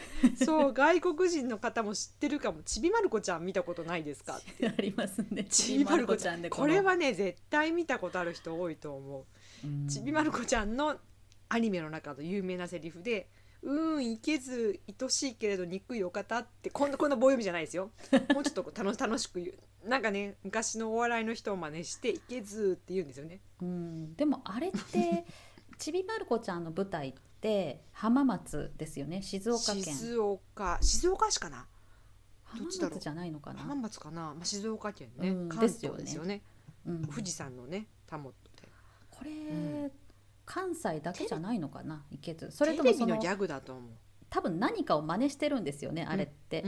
[0.45, 2.63] そう外国人の方も知ってるかも。
[2.63, 4.35] ちびまる子ちゃん見たことないですか？
[4.35, 4.41] あ
[4.79, 5.45] ありますね。
[5.45, 6.51] ちびまる子ちゃんで。
[6.51, 9.91] これはね絶対見たことある人多いと思う。
[9.91, 10.99] ちびまる子ちゃんの
[11.49, 13.29] アニメの中の有名なセリフで
[13.63, 17.91] うーんいけず愛しいけれど憎いお方ってこんなこんな棒読みじゃないですよ。
[18.33, 19.89] もうちょっと楽楽しく言う。
[19.89, 23.41] なんかね昔のお笑いの人を真似していけずって言うんですよね。
[23.61, 25.25] うん、でもあれって
[25.81, 29.23] ちびまる子ちゃんの舞台って浜松ですよね？
[29.23, 29.83] 静岡県。
[29.83, 30.79] 静岡。
[30.83, 31.67] 静岡市かな？
[32.45, 32.95] 浜どっちだろう？
[32.97, 33.61] 松じゃないのかな？
[33.61, 36.43] 浜、松かな、まあ、静岡県ね、うん関東ですよね。
[36.87, 38.33] うん、富士山のねたも
[39.11, 39.91] これ、ん
[40.45, 42.05] 関西だけじゃないのかな？
[42.11, 43.91] 池津それテともそのギャグだと思う。
[44.29, 46.63] 多分何かを真似してるんですよねあれって、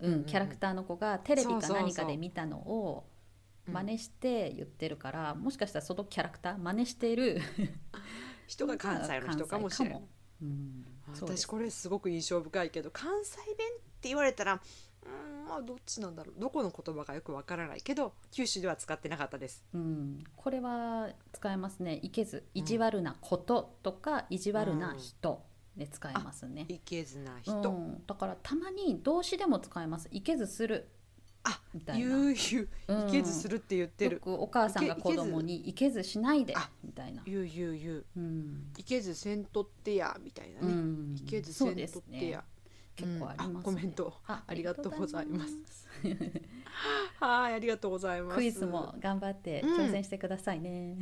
[0.00, 3.08] うんキャラクターの子がテレビか何かで見たのを
[3.66, 7.40] 真似して言ってるから、もしかしたらそのキャラクター真似している
[8.46, 10.02] 人が関西の人かもしれない
[10.42, 10.84] うん、
[11.20, 14.60] 私これすごく印象深いけど関西弁って言われたら
[15.04, 16.40] うんまあどっちなんだろう。
[16.40, 19.64] どこの言葉かよくわからないけど九州では使ってなかったです。
[19.74, 22.00] うん、これは使えますね。
[22.02, 25.42] いけず、意地悪なこととか、意地悪な人
[25.76, 26.66] で使えますね。
[26.68, 30.08] いけずなう人、ん、だからたまに動詞でも使えます。
[30.10, 30.88] いけずする
[31.44, 32.06] あみたいな。
[32.06, 33.08] 言う言ううん。
[33.08, 37.22] いけずするって言ってる、よくお母さんが子供にいけずしないであみたいな。
[37.26, 41.16] 言う言う言ううん、いけずせんとってやみたいなうね、ん。
[41.16, 42.44] いけずせんとってや。
[42.96, 43.60] 結構あります、ね。
[43.62, 44.14] コメント。
[44.26, 45.88] あありがとうございます。
[47.20, 48.36] はいありがとうございます。
[48.36, 50.96] クイズも頑張ってうん挑戦してくださいね。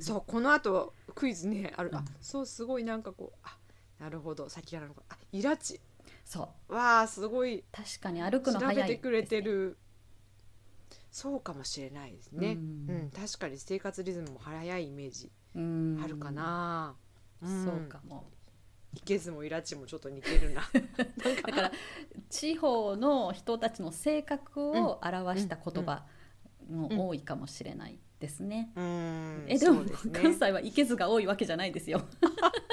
[0.00, 1.96] そうこの後クイズねある、うん。
[1.96, 3.56] あそうすごいなんかこうあ
[3.98, 4.48] なるほど。
[4.48, 5.80] 先なのかあイラチ。
[6.24, 7.64] そう、わあすごい。
[7.72, 9.42] 確かに歩く調の早いべてくれて。
[9.42, 9.76] る、
[11.12, 13.06] そうかもしれないですね、ううん。
[13.06, 16.00] ん確かに生活リズムも早いイメージうん。
[16.02, 16.30] あるか。
[16.30, 16.96] な、
[17.42, 18.24] そうかも。
[18.94, 20.62] いけずもイラチもちょっと似てるな。
[21.46, 21.72] だから
[22.30, 26.06] 地方の人たちの性格を表した言葉
[26.68, 28.72] も多いかもしれないですね。
[28.74, 29.44] うん。
[29.48, 29.92] えでもね。
[30.12, 32.02] 関西は池津が多いわけじゃないですよ。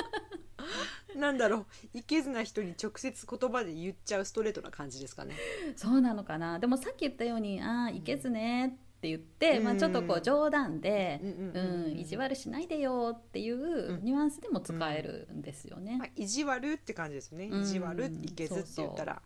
[1.16, 5.36] なんだろういけずな人に直接言葉で言っちゃうストレートな感じですかね。
[5.76, 6.60] そうなのかな。
[6.60, 9.64] でもさっき言ったように「ああ池津ね」って言って、うん。
[9.64, 11.30] まあ、ちょっとこう冗談でうん
[11.90, 15.98] 「うん、意地悪しないでよ」っていうニュアンスでも使えるんですよね。
[15.98, 17.62] まあ、意地悪って感じですね、うん。
[17.62, 19.22] 意地悪いけずって言ったら。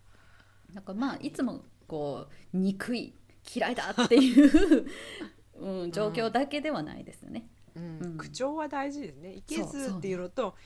[0.72, 3.14] なんかまあいつもこう憎い
[3.54, 4.86] 嫌いだっていう、
[5.60, 7.48] うん、状況だけではないですよね。
[7.74, 7.98] うん。
[8.00, 8.16] うん。
[8.16, 9.34] 口調は大事ですね。
[9.34, 10.56] いけずっていうのと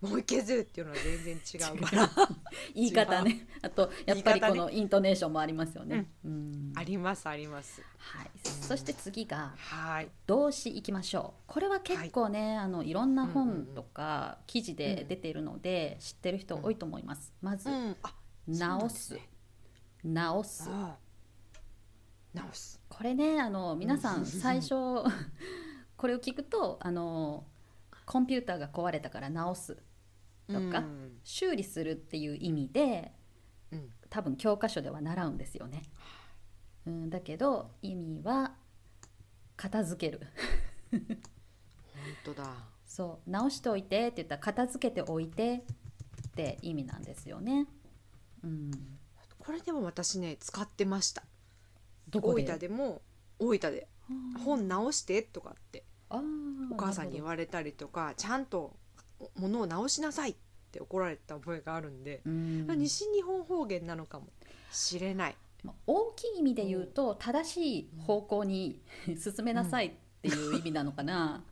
[0.00, 2.10] もういけずっていうのは全然違うから。
[2.74, 3.48] 言い方ね。
[3.62, 6.08] あとやっぱりこのイントネーションもありますよね。
[6.24, 6.72] うん。
[6.76, 7.82] ありますあります。
[7.98, 10.08] はい、そして次がはい。
[10.26, 11.42] 動詞いきましょう。
[11.48, 17.96] これは結構ね、い、あのいろんなうんうん本とか記事で出ているので、知ってる人多いと思います、まず、うん。
[18.02, 18.14] あ
[18.46, 19.18] 直す、そう
[20.04, 20.70] 直す。
[22.32, 22.80] 直す。
[22.88, 24.26] これねあの皆さうんん。
[24.26, 24.74] 最初
[25.96, 27.44] これを聞くとあの
[28.06, 29.76] コンピューターが壊れたから直す
[30.48, 33.12] とかうん修理するっていう意味で
[33.70, 33.90] うん。
[34.10, 35.82] 多分教科書では習うんですよね。
[36.86, 38.54] うん、だけど意味は
[39.56, 40.26] 片付ける。
[40.90, 41.00] 本
[42.24, 42.54] 当だ。
[42.86, 43.30] そう。
[43.30, 45.64] 直しておいてって言ったら片付けておいて
[46.28, 47.66] って意味なんですよね。
[48.42, 48.70] うん、
[49.38, 51.22] これでも私ね使ってました。
[52.08, 52.44] 大どこで？
[52.44, 53.02] 分でも
[53.38, 53.88] 大分で。
[54.42, 55.84] 本直してとかって。
[56.10, 58.78] お母さんに言われたりとかちゃんと
[59.36, 60.34] 物を直しなさいっ
[60.70, 62.66] て怒られた覚えがあるんで、うん。
[62.78, 64.26] 西日本方言なのかも
[64.70, 65.36] しれない。
[65.64, 68.80] まあ大きい意味で言うと正しい方向に
[69.16, 71.44] 進めなさいっていう意味なのかな。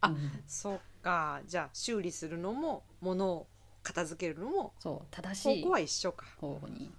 [0.00, 0.30] あうん。
[0.46, 1.40] そっか。
[1.46, 3.46] じゃあ修理するのも物を
[3.82, 6.26] 片付けるのもそう正しい方向は一緒か。
[6.40, 6.90] 方に。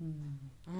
[0.00, 0.70] うん、う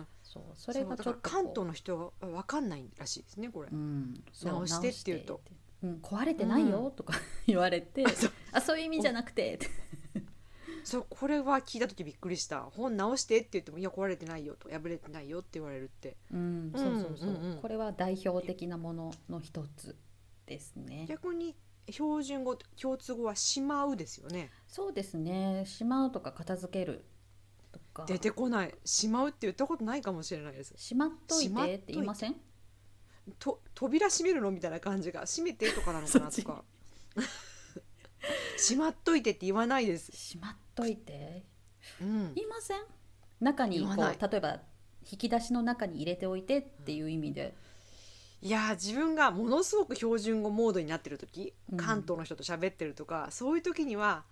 [0.00, 0.06] ん。
[0.22, 5.40] そうそれがちょっと関東の人は分かんないらしいですねこれ、うん、直してって言うと
[5.82, 7.14] うん、壊れてないよとか
[7.46, 8.04] 言われて、
[8.52, 8.78] あそう。
[8.78, 9.58] いう意味じゃなくて
[10.84, 12.60] そうこれは聞いた時びっくりした。
[12.62, 14.68] 本直してって言ってもいや壊れてないよと。
[14.70, 16.16] 破れてないよって言われるって。
[16.32, 17.58] うん、そうそうそう,、うんうんうん。
[17.60, 19.96] これは代表的なものの一つ
[20.46, 21.06] ですね。
[21.08, 21.56] 逆に
[21.90, 24.50] 標準語共通語はしまうですよね。
[24.68, 25.64] そうですね。
[25.66, 27.04] しまうとか片付ける
[27.72, 28.04] とか。
[28.06, 28.74] 出てこない。
[28.84, 30.72] しまうって言ったことないかもしれないです。
[30.76, 32.36] しまっといてって言いません？
[33.38, 36.64] と扉閉めるのみたいな感じが閉めてとかなのかなとか。
[38.58, 41.44] しまっといてって言わないです、しまっといて。
[42.00, 42.82] うん、言いません？
[43.40, 44.60] 中にこう例えば
[45.10, 47.54] 引き出しの中に入れておいてっていう意味で。
[48.42, 51.78] いやー自分がものすごく標準語モードになってる時、うん。
[51.78, 54.24] 関東の人と喋ってるとかそういう時には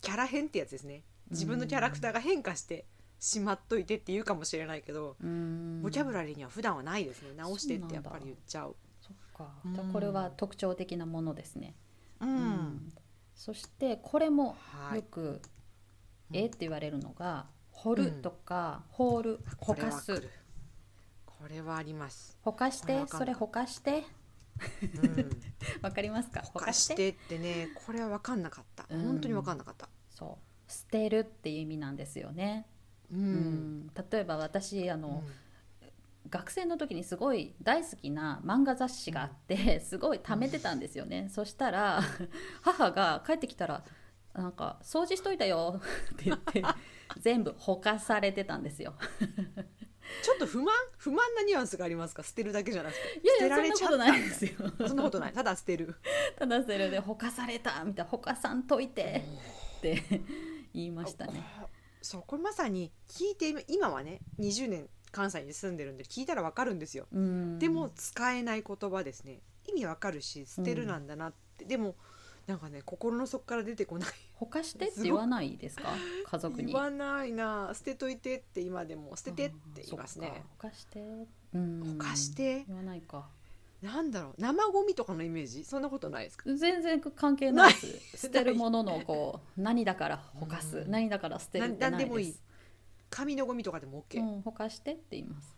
[0.00, 1.02] キャラ変ってやつですね。
[1.30, 2.86] 自分のキャラクターが変化して
[3.20, 7.34] しまっといてって言うかもしれないけど、ボキャブラリーには普段はないですね。
[7.36, 8.74] 直してってやっぱり言っちゃう。
[9.00, 9.52] そっか。
[9.64, 9.74] うん。
[9.74, 11.76] じゃあこれは特徴的なものですね。
[12.20, 12.92] うん、うん。
[13.34, 14.96] そしてこれもはい。
[14.96, 15.40] よく
[16.32, 20.30] えって言われるのが掘るとか、ホールほかすこれは来る。
[21.26, 24.04] これはあります、ほかしてそれほかして。
[24.94, 25.30] うん、
[25.82, 26.42] わかりますか？
[26.42, 27.10] ほかして。
[27.10, 28.86] ってねこれは分かんなかった。
[28.88, 29.88] うん本当に分かんなかった。
[30.10, 30.72] そう。
[30.72, 32.66] 捨てるっていう意味なんですよね、
[33.12, 33.22] ううん。
[33.86, 35.22] ん例えば私あの、
[36.28, 42.00] 学生の時にすごい大好きな漫画雑誌があってすごい貯めてたんですよね、そしたら
[42.62, 43.82] 母が帰ってきたら
[44.32, 45.80] 「なんか掃除しといたよ」
[46.14, 46.62] って言って
[47.18, 48.94] 全部ほかされてたんですよ。
[50.22, 50.74] ちょっと不満？
[50.98, 52.22] 不満なニュアンスがありますか？
[52.22, 53.20] 捨てるだけじゃなくて。
[53.22, 53.98] いやい捨てられやそんちゃった。
[53.98, 54.52] なことないですよ。
[54.88, 55.32] そんなことない。
[55.32, 55.94] ただ捨てる。
[56.38, 59.24] ただそれで「ほかされた」みたいな「ほかさんといて」
[59.78, 60.02] って
[60.74, 61.42] 言いましたね。
[62.00, 67.06] こそうこれまさに聞いて今はね20年関西に住んでるんで聞いたらわかるんですよ。
[67.12, 67.58] うん。
[67.58, 69.40] でも使えない言葉ですね。
[69.68, 71.96] 意味わかるし捨てるなんだなって、でも
[72.46, 74.08] なんかね心の底から出てこない。
[74.34, 75.92] ほかしてって言わないですか？
[76.24, 76.72] 家族に。
[76.72, 76.80] 言。
[76.80, 77.72] わないな。
[77.74, 79.16] 捨てといてって今でも。
[79.16, 80.44] 捨ててって言いますね。
[80.58, 81.00] ほかして。
[81.54, 81.98] うん。
[81.98, 82.64] ほかして。
[82.66, 83.28] 言わないか。
[83.82, 85.64] なんだろう生ゴミとかのイメージ？
[85.64, 86.44] そんなことないですか？
[86.54, 90.90] 全然関係ないです 捨てるもののこう何だからほかす、うん。
[90.90, 92.06] 何だから捨てるってなないです。
[92.06, 92.34] んでもいい。
[93.08, 95.56] 紙のゴミとかでも OK、うん、ほかしてって言います。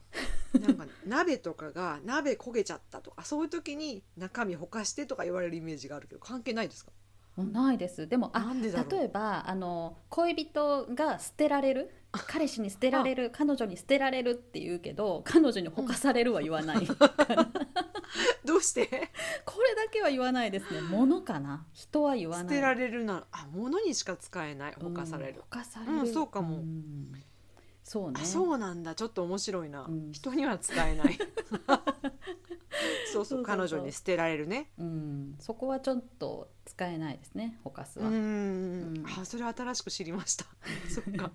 [0.58, 6.92] なんか鍋とかが鍋焦げちゃったとかそういう時に中身ほかしてとか言われるイメージがあるけど関係ないですか？
[7.38, 8.06] うんないです。
[8.06, 8.52] でもあ
[8.90, 11.90] 例えばあの恋人が捨てられる？
[12.12, 16.94] 彼氏に捨てられる彼女に捨てられるって言うけど彼女にほかされるは言わない、こ
[18.46, 18.86] どうして？
[18.86, 20.80] れだけは言わないですね。
[20.82, 21.66] 物かな？
[21.72, 22.44] 人は言わない。
[22.44, 23.26] 捨てられるな。
[23.30, 24.74] あ物にしか使えない。
[24.80, 25.42] ほかされる。
[25.50, 26.56] うんされる、うんそうかも。
[26.56, 27.12] ん。
[27.84, 28.20] そうね。
[28.22, 28.94] あそうなんだ。
[28.94, 30.12] ちょっと面白いな、うん。
[30.12, 31.18] 人には使えない。
[33.12, 34.70] そうそう彼女に捨てられるね。
[34.78, 38.18] うん、そこはちょっと使えないですねほかすは、うーん。
[38.18, 39.04] うん。
[39.06, 40.46] あそれは新しく知りました。
[40.88, 41.30] そっか。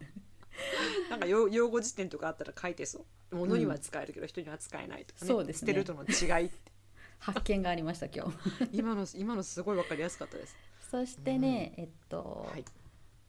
[1.12, 3.36] なんか用用語辞典とかあったら書いてそう。
[3.36, 5.60] 物には使えるけど人には使えないとかね,、そうですね。
[5.60, 6.72] 捨てるとの違いって
[7.20, 8.70] 発見がありました今日。
[8.72, 10.56] 今の今のすごいわかりやすかったです。
[10.90, 12.66] そしてね、えっと、はい。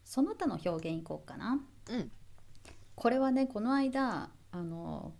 [0.03, 1.59] その他の表現いこうかな。
[1.89, 2.11] うん。
[2.95, 5.13] これはねこの間あの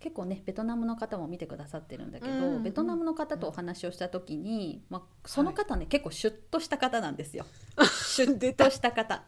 [0.00, 2.62] 結構ねベトナムの方も見てくださってるんだけど、うんうんうん。
[2.62, 7.46] ベトナムの方とお話をした時に、まあ、その方ね、結構シュッとした方なんですよ。
[8.04, 9.24] シュッとした方。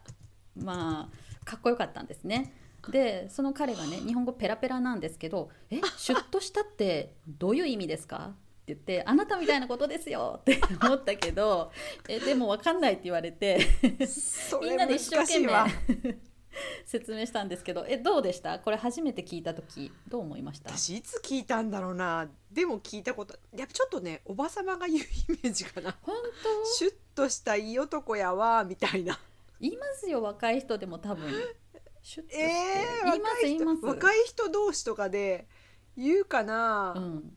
[0.56, 2.54] まあかっこよかったんですね。
[2.90, 8.34] でその彼がね日本語ペラペラなんですけど「えシュッとしたってどういう意味ですか?」
[8.72, 11.72] って言って「あなたみたいなことですよ」 って思ったけど
[12.08, 13.58] 「えでも分かんない」って言われて
[14.60, 16.18] みんなで難一生懸命
[16.84, 18.58] 説明したんですけどえどうでした？
[18.58, 20.70] これ初めて聞いた時どう思いました？
[20.76, 22.28] 私いつ聞いたんだろうな。
[22.50, 25.04] でも聞いたことやっぱちょっとねおばさまが言うイ
[25.42, 25.96] メージかな。
[26.02, 26.16] 本
[26.76, 29.18] シュッとしたいい男やわみたいな。
[29.60, 31.30] 当いますよ若い人でも多分。
[32.02, 33.84] シュッとして、えー、言います言います。
[33.84, 35.46] 若い人同士とかで
[35.96, 37.36] 言うかな、うん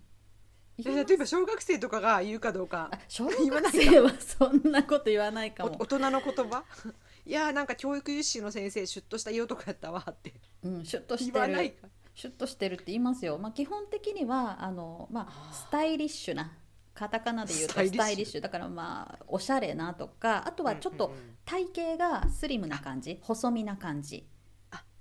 [0.84, 2.89] 例えば小学生とかが言うかどうか。
[2.91, 6.63] あ 小学生はそんなこと言わないかも、お大人の言葉？
[7.26, 10.34] いやーなんか教育実習の先生シュッとしたいい男やったわって。
[10.63, 11.41] うん、シュッとし言てる。
[11.41, 11.88] わないか。
[12.13, 16.52] シュッとしてるって言いますよ、まあ、基本的にはあの、まあ、スタイリッシュな
[16.94, 18.41] カタカナで言うとスタイリッシュ。
[18.41, 21.13] だからまあおしゃれなとかあとはちょっと
[21.46, 24.28] 体型がスリムな感じ細身な感じ。
[24.28, 24.31] あ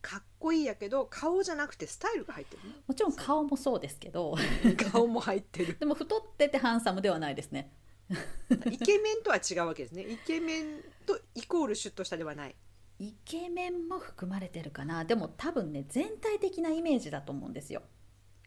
[0.03, 4.37] かっこいいやけど顔じゃなくてスタイルが入ってもちろん顔もそうですけど。
[4.65, 5.77] る 顔も入ってる。
[5.81, 7.73] でも太っててハンサムではないですね。
[8.71, 10.03] イケメンとは違うわけですね。
[10.03, 12.57] イケメンとイコールシュッとしたではない。
[12.99, 15.05] イケメンも含まれてるかな。
[15.05, 17.83] でも多分ね全体的なイメージだと思うんですよ。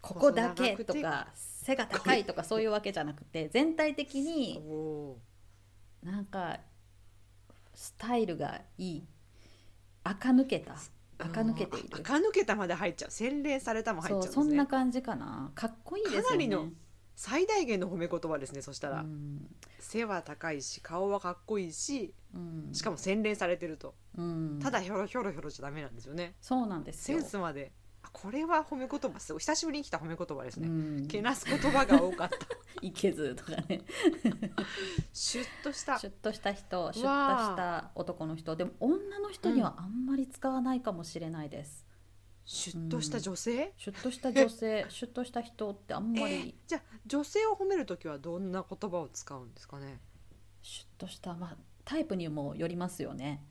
[0.02, 4.62] ここだけとか背が高いとかそういうわけじゃなくて全体的に
[6.02, 6.60] なんか
[7.74, 9.08] スタイルがいい。
[10.04, 10.76] 垢抜けた
[11.18, 11.90] 垢抜けている。
[11.94, 13.12] あ垢抜けたまで入っちゃう。
[13.12, 14.52] 洗練されたも入っちゃそううんですね。
[14.52, 15.52] そんな感じかな。
[15.56, 16.28] かっこいいですよね。
[16.28, 16.70] かなりの
[17.16, 19.48] 最大限の褒め言葉ですねそしたら、うん。
[19.80, 22.70] 背は高いし顔はかっこいいしうん。
[22.74, 24.60] しかも洗練されてると、うん。
[24.62, 26.36] ただひょろひょろひょろじゃダメなんですよね。
[26.42, 27.72] そうなんですセよンスまで。
[27.76, 27.83] あ
[28.14, 30.72] これは褒め言葉すごい久しぶりに来た褒め言葉ですね、う
[31.04, 31.08] ん。
[31.08, 32.38] けなす言葉が多かった。
[32.82, 33.82] いけずとかね。
[35.12, 35.98] シュッとした。
[35.98, 38.56] シュッとした人シュッとした男の人。
[38.56, 41.86] でも女の人にはあんまり使わないかもしれないです、
[42.46, 50.00] シュッとした女性、シュッとした女性シュッとした人ってあんえまり、ーじゃあ女性を褒めるときはどんな言葉を使うんですかね？
[50.62, 53.44] シュッとした、まあ、タイプにもよりますよね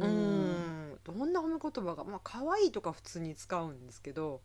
[0.00, 0.98] うん。
[1.04, 4.40] どんな褒め言葉がまあ可愛いとか普通に使うんですけど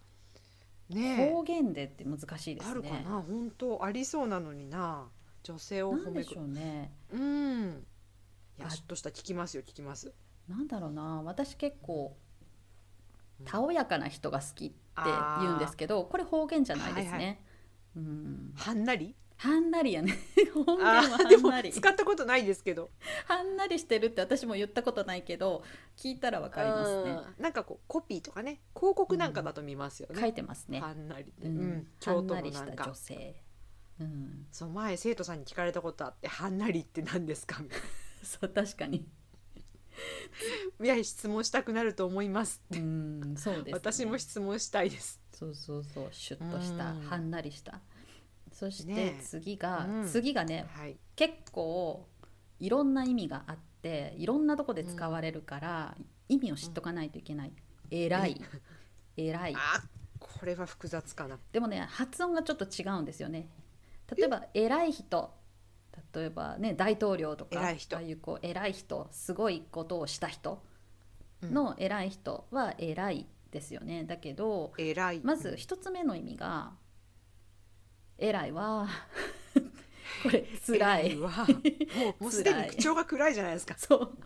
[0.89, 1.31] ねえ。
[1.31, 2.71] 方言でって難しいですね。
[2.71, 3.21] あるかな？
[3.21, 5.07] 本当ありそうなのにな。
[5.43, 6.91] 女性を褒めこょうね。
[7.13, 7.85] うん。
[8.57, 10.13] いやあシュッとした聞きますよ聞きます。
[10.49, 11.21] なんだろうな。
[11.23, 12.17] 私結構
[13.45, 14.75] たおやかな人が好きって
[15.41, 17.35] 言うんですけどこれ方言じゃないですね、はいは
[17.95, 18.53] うん。
[18.55, 19.15] はんなり？
[19.39, 20.17] はんなりやね。
[20.53, 21.71] 方言はあーでもはんなり。
[21.71, 22.89] 使ったことないですけど。
[23.25, 25.63] はんなりしてるって私も言ったことないけど
[25.95, 27.11] 聞いたらわかりますね。
[27.11, 27.43] うん。
[27.43, 30.81] なんかこうコピーとかね広告なんかだと見ますよね、書いてますね。
[30.81, 31.87] はんなりううん。
[32.01, 32.83] 京都のなんか。
[32.83, 33.41] 女性。
[34.01, 34.45] うん。
[34.51, 37.79] そう前生徒さんに聞かれたことあって「はんなりって何ですか?」みたい
[38.23, 39.07] そう確かに。
[40.79, 45.21] な 「いや質問したくなると思います」って、うんそうです、ね、私も質問したいです。
[45.31, 46.07] そうそうそう。
[46.11, 46.91] シュッとした。
[46.91, 47.01] うん。
[47.01, 47.79] はんなりした
[48.59, 50.05] そして次が、うん。
[50.05, 50.97] 次がねはい。
[51.15, 52.05] 結構
[52.59, 55.95] いろんな意味があっていろんなとこで使われるから、
[56.27, 57.53] 意味を知っとかないといけない
[57.89, 58.41] 「偉い」
[59.15, 59.81] 「偉い」あ
[60.19, 61.39] これは複雑かな。
[61.53, 63.47] でもね発音がちょっと違うんですよね。
[64.13, 65.33] 例えば偉い人。
[66.13, 67.95] 例えばね大統領とか偉い人。
[67.95, 70.61] ああいうこう偉い人すごいことをした人。
[71.41, 74.03] の偉い人は偉いですよね。
[74.03, 75.21] だけど偉い。
[75.23, 76.73] まず一つ目の意味が
[78.19, 78.87] 偉いは
[80.23, 81.11] これ辛い。
[81.13, 81.53] 偉はも
[82.19, 83.75] うもうすでに口調が暗いじゃないですか。
[83.77, 84.17] そう。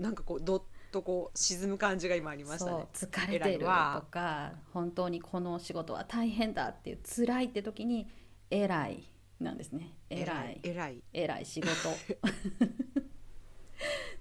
[0.00, 2.86] なんかこうどっとこう沈む感じが今ありましたね。
[2.94, 8.08] 疲れてるとか本当にこの仕事は大変だっていう辛いって時に
[8.50, 9.04] 偉い
[9.40, 9.92] なんですね。
[10.08, 10.60] 偉い。
[10.62, 11.44] 偉い偉い。
[11.44, 11.72] 仕事。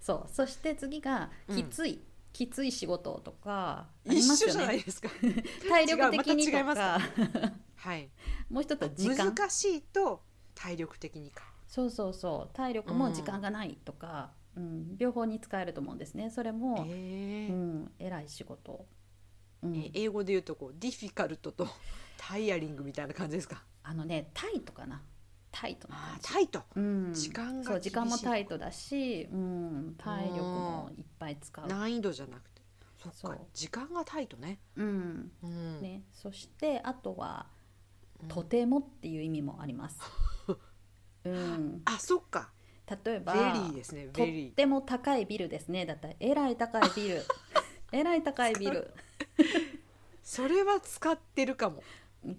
[0.02, 0.32] そう。
[0.32, 2.02] そして次がきつい、
[2.34, 4.54] きつい仕事とかありますよね。
[4.54, 5.10] じゃないですか。
[5.70, 7.00] 体力的にとか？
[7.88, 8.10] はい。
[8.50, 9.34] もう一つは時間。
[9.34, 10.22] 難しいと
[10.56, 11.46] 体力的にか。
[11.68, 12.56] そうそうそう。
[12.56, 14.98] 体力も時間がないとか、うん。
[14.98, 16.30] 両方に使えると思うんですね。
[16.30, 17.54] それも、えー。
[17.54, 18.86] うん、偉い仕事、
[19.62, 19.76] うん。
[19.76, 21.68] えー英語で言うとこうディフィカルトと
[22.18, 23.64] タイヤリングみたいな感じですか？
[23.84, 25.02] あのねタイトかな。
[25.50, 26.62] タイトなタイト。
[26.76, 32.62] うん、時間がそう時間もタイトだし、うん、体力もいっぱい使う、難易度じゃなくて。
[33.02, 33.32] そっそう。
[33.32, 34.60] か時間がタイトね。
[34.76, 35.32] うん。
[35.42, 35.82] うん。
[35.82, 37.57] ね、そしてあとはうん
[38.28, 40.00] 「とても」っていう意味もあります。
[41.26, 42.52] うん、あそっか。
[43.06, 45.86] 例えばねとっても高いビルですね。
[45.86, 47.22] だったらえらい高いビル。
[47.92, 48.94] えらい高いビル。
[50.24, 51.84] それは使ってるかも。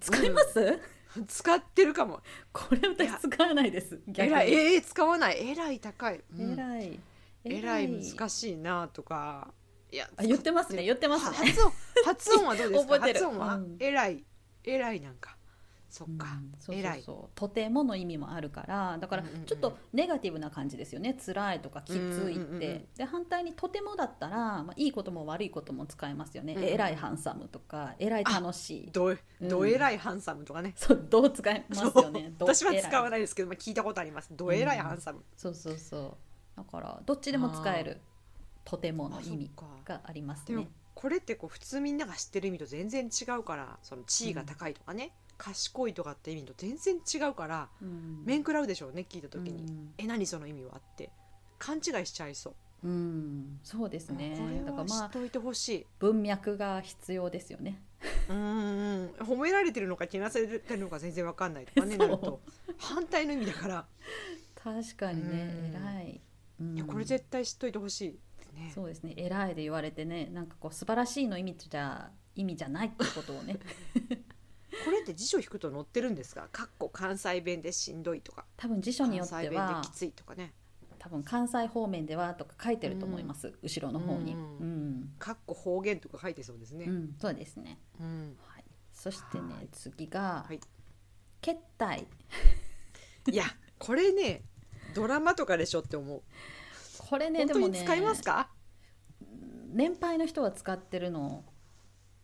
[0.01, 0.79] 使います、
[1.26, 2.20] 使ってるかも。
[2.53, 4.01] これ私使わないです。
[4.16, 5.51] えらいえー、使わない。
[5.51, 6.53] えらい高い、うん。
[6.53, 7.01] えらい。
[7.45, 9.53] えらい難しいなとか。
[9.91, 10.83] いやあ言ってますね。
[10.85, 11.31] 言ってますね。
[11.31, 11.72] は発音。
[12.05, 12.95] 発音はどうですか？
[12.95, 13.24] 覚えてる。
[13.24, 13.76] 発音は、うん。
[13.81, 14.24] えらい。
[14.64, 15.38] えらいなんか
[15.91, 16.53] そっか、うん。
[16.59, 17.14] そうえらいそう。
[17.16, 19.45] そうとてもの意味もあるからだからうんうんうん。
[19.45, 21.16] ちょっとネガティブな感じですよね。
[21.24, 22.28] 辛いとかきついって、うんうん。
[22.28, 22.59] うんうん
[22.97, 28.91] で反対にとてもだったら、まあ、いいことも悪いことも使えますよね、うんいハンサムとかえらい楽しい。
[28.93, 29.49] どうん。
[29.49, 32.32] どえらいハンサムとかね、そうどう使いますよね。
[32.39, 34.30] ど私は使わいないですけど、まあ、聞いたことあります。
[34.32, 36.16] どえらいハンサム、そうそうそう。
[36.57, 38.01] だからどっちでも使える。
[38.64, 39.51] とてもの意味
[39.86, 40.68] がありますね。
[40.95, 48.24] これってこう普通みんなが知ってる意味と全然違うからその地位が高いとかね、賢いとかって意味と全然違うからうん。
[48.24, 49.95] 面食らうでしょうね聞いた時に、うん。
[49.97, 51.11] え何その意味はって。
[51.59, 53.59] 勘違いしちゃいそう、うん。
[53.62, 54.62] そうですね。
[54.64, 57.82] だからまあは知っといてほしい、文脈が必要ですよね。
[58.28, 62.41] うーん褒められてるのかけなされてるのか全然わかんないとかねなると。
[62.76, 63.86] 反対の意味だから、
[64.55, 65.64] 確かにねうん。
[65.66, 66.20] 偉い、
[66.61, 66.76] うん。
[66.76, 68.20] いやこれ絶対知っといてほし
[68.55, 68.70] いね。
[68.74, 69.14] そうですね。
[69.16, 73.59] 偉いで言われてねなんかこう素晴らしいの意味じゃ意味じゃないってことをね
[74.85, 76.49] これって辞書引くと載ってるんですか？
[76.53, 78.45] かっこ関西弁でしんどいとか。
[78.57, 80.55] 多分辞書によって関西弁はできついとかね。
[80.99, 85.01] 多分関西方面ではとか書いてると思います、後ろの方に、ううん。
[85.03, 88.37] んかっこ方言とか書いてそうですね、うんそうですね、うん。
[88.53, 89.68] はい、そしてね、はい。
[89.70, 90.61] 次が、はい。
[91.41, 92.05] 決体。
[93.31, 93.45] いや
[93.79, 94.43] これね
[94.95, 96.22] ドラマとかでしょって思う、
[96.99, 98.51] これね本当でも使いますか？
[99.68, 101.45] 年配の人が使ってるの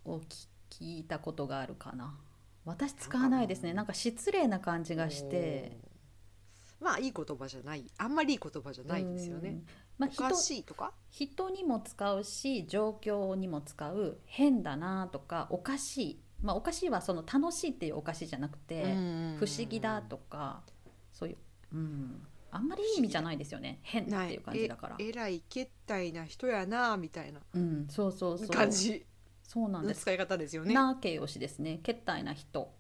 [0.05, 2.19] を聞聞いたことがあるかな
[2.65, 3.75] 私使わないですね。
[3.75, 5.79] なんか失礼な感じがして。
[6.81, 7.87] まあいい言葉じゃない。
[7.97, 9.51] あんまりいい言葉じゃないですよね。
[9.51, 9.67] うん。
[9.97, 10.93] まあ、おか人しいとか？
[11.09, 16.21] 人にも使うし状況にも使う変だなとかおかしい。
[16.43, 18.83] まあおかしいはその楽しいっていうおかしいじゃなくて
[19.39, 20.63] 不思議だとか
[21.11, 21.37] そういう、
[21.73, 23.79] うん、あんまりいい意味じゃないですよね。
[23.83, 24.97] 変ってないいう感じだから。
[24.99, 27.41] ええらいけったいな人やなみたいな。
[27.55, 27.87] うん。
[27.89, 28.49] そうそうそう。
[28.49, 29.07] 感じ
[29.45, 29.99] そうなんです。
[29.99, 30.75] の使い方ですよね。
[30.75, 31.79] な形容詞ですね。
[31.83, 32.73] けったいな人。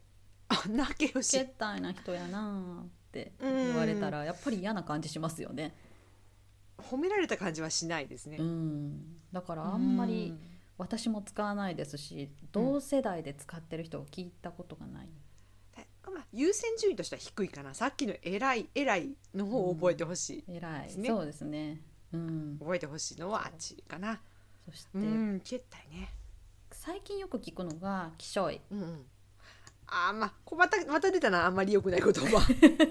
[0.48, 1.30] あなけよし。
[1.36, 5.74] けったいな人やなって言われたらやっぱり嫌な感じしますよね。
[6.78, 8.38] 褒められた感じはしないですね。
[8.38, 9.16] うん。
[9.32, 10.34] だからあんまり
[10.76, 15.24] 私も使わないですし同世代で使ってる人を聞いたことがない、うん
[16.14, 17.74] まあ、優先順位としては低いかな。
[17.74, 21.80] さっきの「偉い偉い」の方を覚えてほしい、偉い、そうですね。
[22.12, 24.20] うん、覚えてほしいのはあっちかな。
[24.64, 26.10] そして、うん絶対ね
[26.84, 29.06] 最近よく聞くのが「きしょいうんうん。
[29.86, 31.46] あーまあこまたまた出たな。
[31.46, 32.40] あんまり良くない言葉」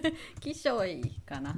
[0.42, 1.56] 「きしょい」かな、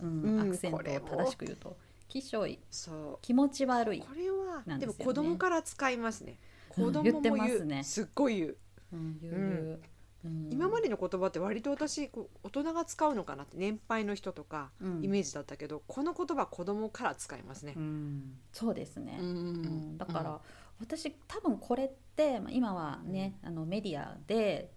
[0.00, 1.76] うんうんアクセントをこれも正しく言うと
[2.08, 3.18] 「きしょい」そう。
[3.20, 4.00] 気持ち悪い。
[4.00, 5.04] これはで,、なんですよね。
[5.04, 6.38] も子供から使いますね。
[6.76, 7.84] うん子供も言って言う、ますね。
[7.84, 8.56] すっごい言う、
[8.94, 9.40] うん、言ううん。
[9.40, 9.80] 言う。
[10.24, 10.52] うん。
[10.52, 15.04] 今までの言葉って割と私こう大人が使うのかなって年配の人とかうん。
[15.04, 17.74] イメージだったけど、この言葉子供から使いますね。
[17.76, 18.38] う、ん。
[18.54, 19.26] そうですね、うん。
[19.26, 19.30] う
[19.68, 19.98] ん。
[19.98, 20.40] だから、
[20.82, 24.72] 私多分これってまあ今はね、あのメディアで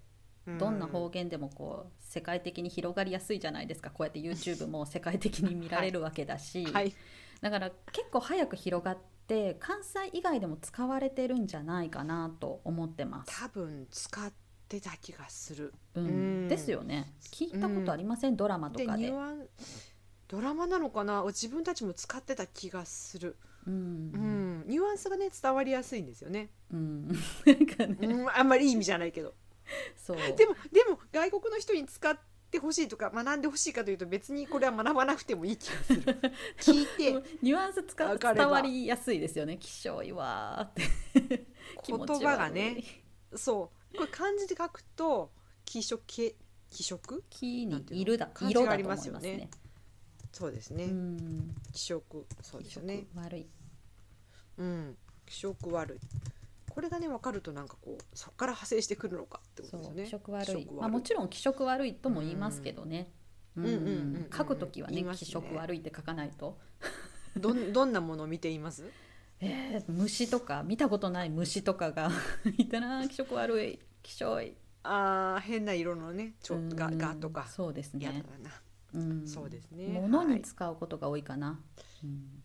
[0.47, 0.57] うん。
[0.57, 3.89] どんな方言でもこう世界的に広がりやすいじゃないですか。
[3.89, 6.93] こうやって YouTube も世界的に見られるわけだし、 はい。
[7.41, 8.97] だから結構早く広がっ
[9.27, 13.41] て関西以外でも使われてるんじゃないかなと思ってます。
[13.41, 14.31] 多分使っ
[14.67, 15.73] てた気がする。
[15.95, 16.05] うん。
[16.05, 16.09] う
[16.45, 16.47] ん。
[16.47, 17.13] ですよね。
[17.21, 18.85] 聞いたことありません、ドラマとで。
[18.85, 19.11] かで
[20.27, 21.23] ドラマなのかな？
[21.25, 23.37] 自分たちも使ってた気がする、
[23.67, 24.61] ううん。
[24.61, 27.07] ん、ニュアンスがね伝わりやすいんですよね、うん、
[27.45, 29.33] なんかね、うん、あんまりいい意味じゃないけど。
[29.95, 30.17] そう。
[30.17, 32.17] でもでも外国の人に使っ
[32.51, 36.01] てほしいとか学んでほしいかというと別にこれは学ばなくてもいい気がする。
[36.59, 37.37] 聞いて。
[37.41, 38.45] ニュアンス使わかれば。
[38.45, 40.83] 伝わりやすいですよね「きしょいわ」って。
[41.83, 42.83] 気言葉がね。
[43.35, 43.97] そう。
[43.97, 45.31] これ漢字で書くと
[45.63, 46.35] 気色気
[46.83, 49.49] 色「き」にいうの「いるだ」漢字がありますよね。
[50.35, 51.55] そうですね、うん。
[51.71, 52.25] 気色。
[52.41, 53.05] そうですね。
[53.13, 53.47] 色悪い。
[54.57, 54.97] うん。
[55.25, 55.99] 気色悪い。
[56.69, 60.03] これがね分かるとなんかこうそこから派生してくるのかってことですよね。
[60.03, 60.67] 気色悪い。
[60.73, 63.13] まあ、もちろん気色悪いとも言いますけどね、
[63.55, 63.63] うん。
[63.63, 63.77] んうんうん。
[63.77, 65.15] うん書くときはねね。
[65.15, 66.59] 気色悪いって書かないと、
[67.37, 68.83] どんどんなものを見ています？
[69.39, 72.11] えー虫とか見たことない虫とかが。
[72.57, 74.57] いたな気色悪い気性い。
[74.83, 76.69] あー変な色のねちょうん。
[76.75, 77.47] ががとか。
[77.47, 78.49] そうです嫌だね、な、
[78.95, 79.99] うん、そうですね。
[80.01, 81.59] 物はいに使うことが多いかな、
[82.03, 82.43] うん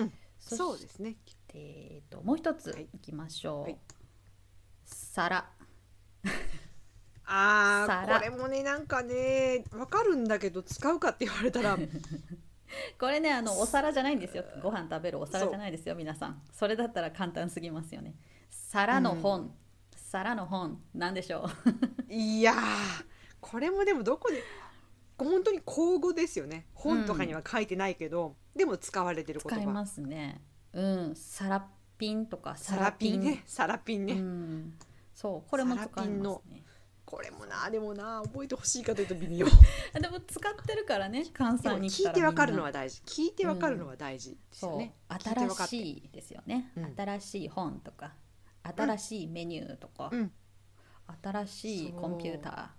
[0.00, 0.12] うん。
[0.38, 1.16] そそうですね。
[1.54, 2.88] えーともう一つはい。
[2.92, 3.78] いきましょう、はい。
[4.84, 5.48] 皿。
[7.26, 8.16] あ皿。
[8.16, 11.78] ーこれもねなんかね分かるんだけど使うかって言われたら。
[12.98, 14.44] これねあのお皿じゃないんですよ。
[14.60, 16.42] ご飯食べるお皿じゃないですよ皆さん。
[16.52, 18.16] それだったら簡単すぎますよね。
[18.50, 19.54] 皿の本、
[19.94, 20.82] 皿の本。
[20.92, 21.48] なんでしょ
[22.08, 22.12] う。
[22.12, 22.56] いやー
[23.40, 24.42] これもでもどこで
[25.18, 26.66] 本当に口語ですよね。
[26.74, 29.56] 本とかには書いてないけど、でも使われてる言葉。
[29.56, 30.42] 使いますね。
[30.72, 31.14] うん。
[31.14, 33.42] サラピンとかサラピンね。
[33.46, 34.06] サラピン。
[34.06, 34.74] ね、うん、
[35.14, 35.50] そう。
[35.50, 36.64] これも使いますね。
[37.04, 39.46] これもなでもな覚えてほしいかというと微妙。
[39.94, 43.02] あ でも使ってるからね関西に聞いてわかるのは大事。
[43.02, 46.94] 聞いてわかるのは大事ですよね、聞いてわか新しいですよね、うん。
[46.96, 48.14] 新しい本とか
[48.62, 50.32] 新しいメニューとか、うん。
[51.22, 52.74] 新しいコンピュータ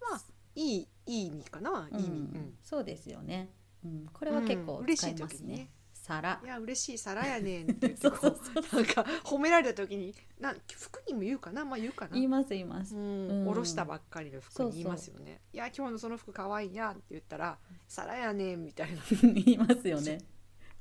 [0.00, 0.20] まあ
[0.62, 2.54] いいいい意味かな、ー、いい意味、うん。
[2.62, 3.48] そうですよね、
[3.84, 4.84] うん、これは結構うん。
[4.84, 6.40] 嬉しい使いますね,、時にね皿。
[6.42, 8.64] いや嬉しい皿やねんって言ってそうこそうそう。
[8.72, 11.64] うなんか褒められた時にな服にも言うかな？
[11.64, 12.10] まあ言うかな。
[12.14, 13.28] 言います言います、うん。
[13.28, 13.48] うん。
[13.48, 15.40] おろしたばっかりの服に言いますよね。
[15.52, 19.02] いや今日のその服可愛いやって言ったら皿やねんみたいな。
[19.22, 20.20] 言いますよね。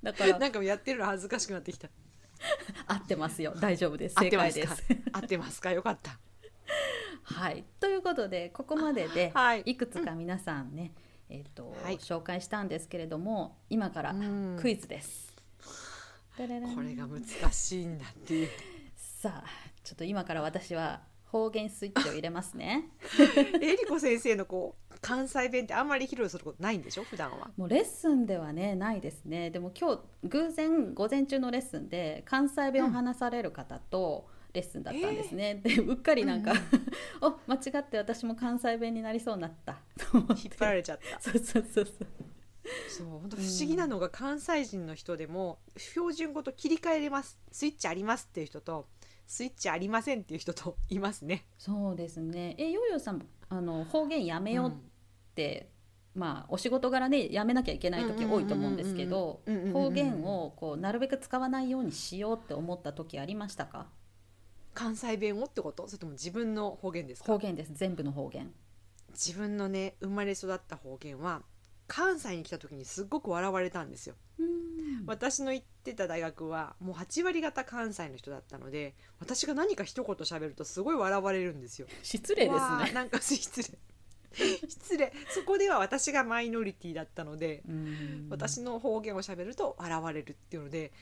[0.02, 1.90] だからなんかやってるの恥ずかしくなってきた。
[2.88, 3.54] 合ってますよ。
[3.60, 4.16] 大丈夫です。
[4.18, 4.68] 合っ正てますか？
[4.68, 5.04] 解です。
[5.12, 5.72] 合ってますか？
[5.72, 6.18] よかった
[7.36, 7.64] はい。
[7.80, 9.62] ということでここまでではい。
[9.66, 10.94] いくつか皆さんね、
[11.30, 11.98] えっ、と、はい。
[11.98, 14.58] 紹介したんですけれども今からうん。
[14.60, 15.34] クイズです、
[16.38, 18.50] これが難しいんだっていう。
[18.96, 19.48] さあ
[19.84, 22.90] ちょっと今から私は方言スイッチを入れますね。
[23.62, 27.04] えりこ先生のこう関西弁ってあんまり披露することないんでしょ？
[27.04, 27.52] 普段は。
[27.58, 29.50] もうレッスンではねないですね。
[29.52, 36.54] でも今日偶然午前中のレッスンで関西弁を話される方とレッスンだったんですね、でうっかりなんか、
[37.22, 40.34] お間違って私も関西弁になりそうになったと思って。
[40.48, 41.20] 引っ張られちゃった。
[41.22, 42.08] そうそうそうそう。
[42.90, 47.40] そう本当不思議なのが関西人の人でも標準語と切り替えれます。
[47.52, 48.88] スイッチありますっていう人と
[49.26, 51.46] スイッチありませんっていう人といますね。
[51.58, 52.56] そうですね。
[52.58, 54.74] えヨーヨーさんあの方言やめようっ
[55.36, 55.70] て、
[56.14, 59.84] まあお仕事柄ねやめなきゃいけない時多いと思うんですけどうんうんうんうんうん。
[59.86, 63.88] 方言をこうなるべく使わないようにしようって思った時ありましたか？
[64.80, 65.88] 関西弁をってこと？
[65.88, 67.34] それとも自分の方言ですか？
[67.34, 67.72] 方言です。
[67.74, 68.50] 全部の方言。
[69.12, 71.42] 自分のね生まれ育った方言は
[71.88, 74.16] 関西に来た時にすっごく笑われたんですよ。
[75.06, 81.88] 私の行ってた大学はもう8割方関西の人だったので私が何か一言喋るとすごい笑われるんですよ。
[82.04, 82.92] 失礼ですね。
[82.94, 83.78] なんか失礼。
[84.70, 85.12] 失礼。
[85.34, 88.28] そこでは私がマイノリティだったのでうん。
[88.30, 90.94] 私の方言を喋ると笑われるっていうので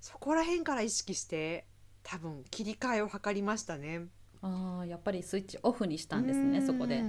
[0.00, 1.66] そこら辺から意識して
[2.08, 4.06] 多分切り替えを図りましたね。
[4.40, 6.66] あーやっぱりスイッチオフにしたんですねうん。
[6.66, 7.02] そこで。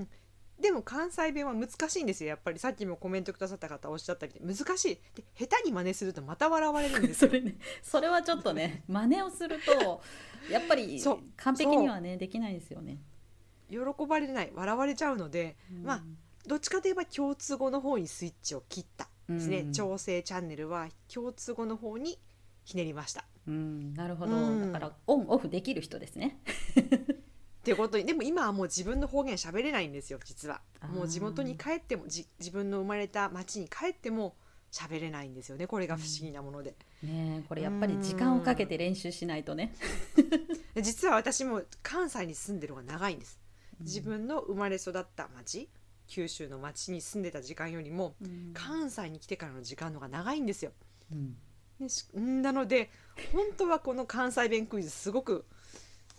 [0.60, 2.58] でも関西弁は難しいんですよやっぱり。
[2.58, 4.96] さっきもコメントくださった方おっしゃったみたいに難しい。
[5.14, 7.30] で下手に真似するとまた笑われるんですよ。
[7.30, 10.02] それねそれはちょっとね 真似をすると
[10.50, 11.00] やっぱり
[11.36, 12.98] 完璧にはねできないですよね。
[13.70, 13.78] 喜
[14.08, 14.52] ばれない。
[14.56, 16.04] 笑われちゃうので、まあ
[16.48, 19.74] どっちかといえば共通語の方にスイッチを切ったですね、うん。
[19.74, 22.18] 調整チャンネルは共通語の方に
[22.68, 23.24] ひねりました。
[23.48, 24.74] うん、なるほど、うん。
[24.74, 26.38] だからオンオフできる人ですね。
[26.76, 30.60] っていうことにでも今はもう自分の方言喋れないんですよ実は。
[30.94, 34.36] もう地元に帰ってもじ自分の生まれた町に帰っても
[34.70, 36.76] 喋れないんですよねこれが不思議なもので。
[37.04, 39.74] ねえこれやっぱり時間をかけて練習しないとね。
[40.76, 43.40] で実は私も関西に住んでる方が長いんです。
[43.80, 45.70] 自分の生まれ育った町
[46.08, 48.52] 九州の町に住んでた時間よりもうん。
[48.54, 50.74] 関西に来てからの時間の方が長いんですよ。
[51.14, 51.38] うん
[51.80, 52.90] でしんなので
[53.34, 55.46] 本当はこの関西弁クイズすごく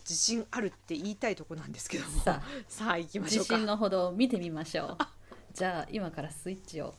[0.01, 4.97] 自信あるって言いたいとこなんですけどもささあ行きましょうか自信のほどを見てみましょう。
[5.53, 6.93] じゃあ今からスイッチを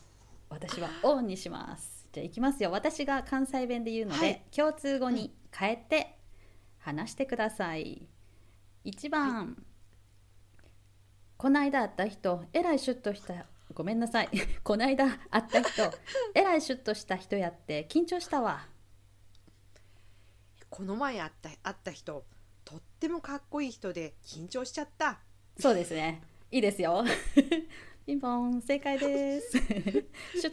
[0.49, 2.07] 私はオンにします。
[2.11, 2.71] じゃあ行きますよ。
[2.71, 6.17] 私が関西弁で言うので、はい共通語に変えて
[6.79, 8.07] 話してください。
[8.85, 9.63] 1番、
[11.37, 13.45] こないだ会った人、えらいシュッとした。
[13.73, 14.29] ごめんなさい。
[14.63, 15.91] こないだ会った人、
[16.33, 18.67] えらいシュッとした人やって緊張したわ。
[20.69, 22.25] この前会った会った人
[22.63, 25.19] とってもかっこいい人で緊張しちゃった
[25.59, 26.21] そうですね。
[26.49, 27.03] いいですよ。
[28.05, 29.57] ピンポン、正解です。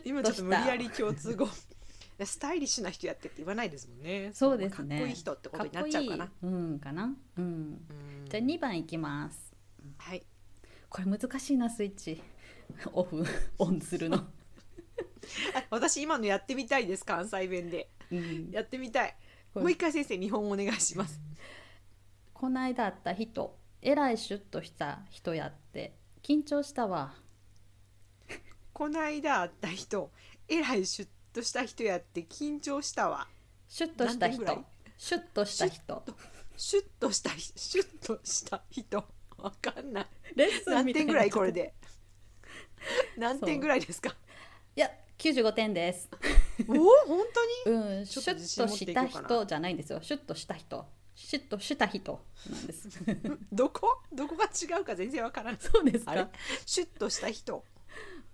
[0.05, 1.49] 今ちょっと無理やり共通語
[2.27, 4.97] スタイリッシュな人やってって言わないですもんねそうですね。
[4.97, 7.05] かっこいい人ってことになっちゃうかなうん、かな。
[7.37, 7.45] うん。
[7.45, 9.55] うんじゃあ2番いきます。
[9.99, 10.23] はい
[10.91, 12.23] これ難しいなスイッチ。
[12.93, 13.25] オフ
[13.59, 14.17] オンするの。
[14.19, 14.29] あ
[15.71, 17.91] 私今のやってみたいです関西弁で。
[18.11, 19.17] うん、やってみたい。
[19.55, 21.21] もう一回先生日本語お願いします。
[22.33, 27.15] こないだ会った人、えらいシュッとした人やって緊張したわ。
[28.73, 30.13] こないだ会った人
[30.47, 33.27] えらいシュッとした人やって緊張したわ。
[33.67, 34.57] シュッとした何点ぐらい？
[34.57, 34.67] 人。
[34.99, 36.05] シュッとした人。
[36.57, 39.05] シュッとしたひシュッとした人。
[39.37, 40.07] わかんない。
[40.35, 41.53] レッスン何みたいな点ぐらいこれ。
[41.53, 41.75] で？
[43.17, 44.15] 何点ぐらいですか？
[44.77, 46.09] いや、95点です。
[46.69, 46.77] おお
[47.07, 47.25] 本
[47.65, 47.77] 当に？
[47.99, 50.01] うん、シュッとした人じゃないんですよ。
[50.03, 50.87] シュッとした人。
[51.15, 52.89] シュッとした人なんです。
[53.53, 54.03] どこ？
[54.13, 56.31] どこが違うか全然わからないそうですか？
[56.65, 57.65] シュッとした人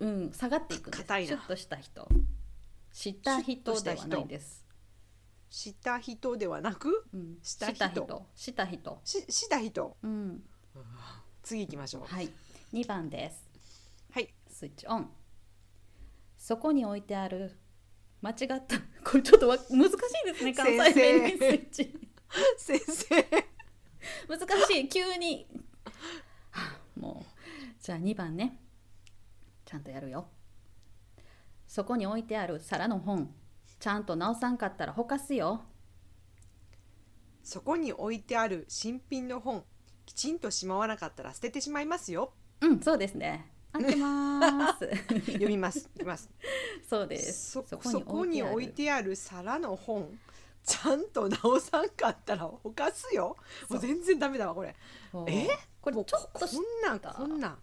[0.01, 1.03] うん、下がっていくんです。
[1.05, 2.09] 硬いなシュッとした人。
[2.93, 4.65] した人ではないです。
[5.49, 7.07] した人ではなく？
[7.15, 8.27] うん、した人した人。
[8.35, 9.01] した人。
[9.05, 10.43] しした人うん、
[11.43, 12.31] 次行きましょうはい。
[12.73, 13.44] 2番です。
[14.65, 15.11] はいスイッチオン。
[16.39, 17.59] そこに置いてある。
[18.23, 18.37] 間違っ
[18.67, 18.79] た。
[19.05, 20.55] これちょっとわ難しいですね。
[20.55, 22.11] 関西弁にスイッチ。
[22.57, 23.27] 先生
[24.27, 24.89] 難しい。
[24.89, 25.47] 急に。
[26.51, 27.35] は あもう。
[27.79, 28.59] じゃあ2番ね。
[29.67, 30.29] ちゃんとやるよ。
[31.67, 33.35] そこに置いてある皿の本。
[33.79, 35.63] ちゃんと直さんかったらほかすよ。
[37.43, 39.65] そこに置いてある新品の本
[40.07, 43.54] きちんとしまわなかったら捨ててしまいますようん、そうですね。
[43.75, 44.89] 合ってます。
[45.33, 45.81] 読みます。
[45.81, 46.31] 読みます。
[46.89, 47.51] そうです。
[47.51, 49.17] そそこに置いてある。
[49.17, 50.19] 皿の本。
[50.65, 53.37] ちゃんと直さんかったらほかすよ。
[53.69, 54.75] もう全然ダメだわこれ。
[55.27, 55.49] え？
[55.81, 57.59] これちょっとしこんなんこんなん。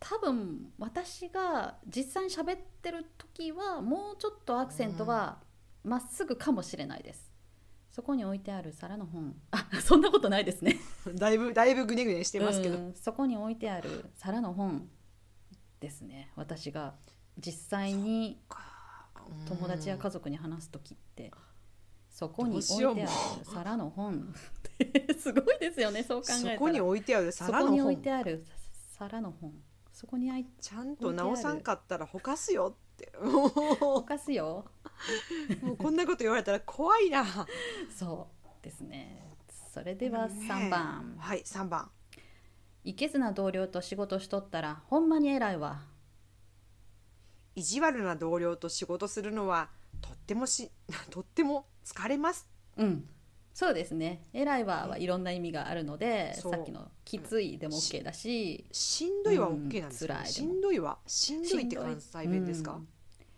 [0.00, 5.38] 多分私が実際に喋ってる時はもうちょっとアクセントは
[5.84, 7.30] まっすぐかもしれないです。
[7.90, 9.36] そこに置いてある皿の本。
[9.50, 10.78] あそんなことないですね。
[11.14, 12.94] だいぶだいぶグネグネしてますけど、うん。
[12.94, 14.88] そこに置いてある皿の本
[15.80, 16.94] ですね私が
[17.38, 18.40] 実際に
[19.48, 21.32] 友達や家族に話す時って
[22.10, 23.08] そこに置いてある
[23.44, 24.34] 皿の本
[25.18, 26.54] すごいですよねそう考えたら。
[26.54, 28.44] そこに置いてあるそ皿のこに置い本てある
[28.98, 29.54] 皿の本。
[29.92, 33.12] そこにあいちゃんと直さんかったらほかすよって。
[33.22, 33.46] も
[33.98, 34.66] おかすよ
[35.62, 35.64] う。
[35.66, 37.24] もうこんなこと言われたら怖いな。
[37.96, 39.26] そうですね。
[39.72, 40.48] それではねえ。
[40.48, 41.90] 3番、はい3番
[42.84, 45.82] いけずな同僚と仕事しとったらほんまに偉いわ。
[47.54, 49.68] 意地悪な同僚と仕事するのは
[50.00, 50.70] とってもし
[51.10, 52.48] とっても疲れます。
[52.76, 53.08] うん。
[53.52, 54.22] そうですね。
[54.32, 56.52] 偉いわはいろんな意味があるのでそう。
[56.52, 58.64] さっきのきついでも OK だし。
[58.72, 59.68] しんどいはうん。
[59.68, 60.32] OK なんですか、辛いでも。
[60.32, 62.88] しんどいはしんどいって関西弁ですか、うん。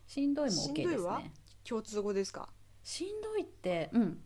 [0.06, 1.32] しんどいも OK ですしんどいはね
[1.64, 2.48] 共通語ですか？
[2.84, 4.22] しんどいってうん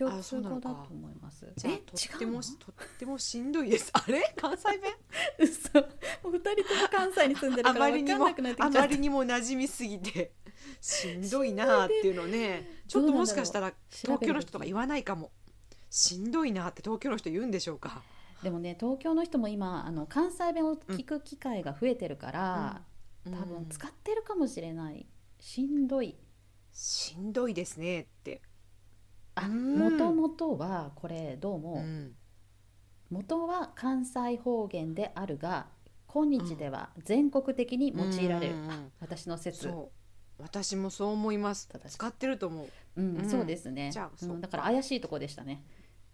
[0.00, 0.68] 共通そうなのか。
[0.68, 1.46] 語だと思います。
[1.56, 1.76] じゃあえ？
[1.78, 3.90] とってもとってもしんどいです。
[3.94, 4.34] あれ？
[4.36, 4.92] 関西弁？
[5.38, 5.78] 嘘。
[6.24, 8.88] もう二人とも関西に住んでるあからまりにも分かんなくなってあきちゃった。
[8.88, 10.32] まりにも馴染みすぎて。
[10.80, 12.80] しんどいなあっていうのね。
[12.88, 15.32] ちょっともしかしたら東京の人とか言わないかも。
[15.90, 18.02] しんどいなって東京の人言うんでしょうか。
[18.42, 22.82] でもね東京の人も今あの関西弁を聞く機会が増えてるから、
[23.24, 25.06] 多分使ってるかもしれない。
[25.38, 26.16] しんどい。
[26.72, 28.40] しんどいですねって。
[29.48, 32.14] もともとはこれどうも、うん。
[33.10, 35.66] 元は関西方言であるが
[36.06, 38.54] 今日では全国的に用いられる、
[39.00, 39.68] 私の説。
[39.68, 39.90] そ
[40.38, 40.42] う。
[40.42, 41.68] 私もそう思います。
[41.86, 42.68] 使ってると思う。
[42.96, 43.28] うんうん。
[43.28, 43.90] そうですね。
[43.92, 44.34] じゃあそうか。
[44.36, 45.62] んだから怪しいとこでしたね、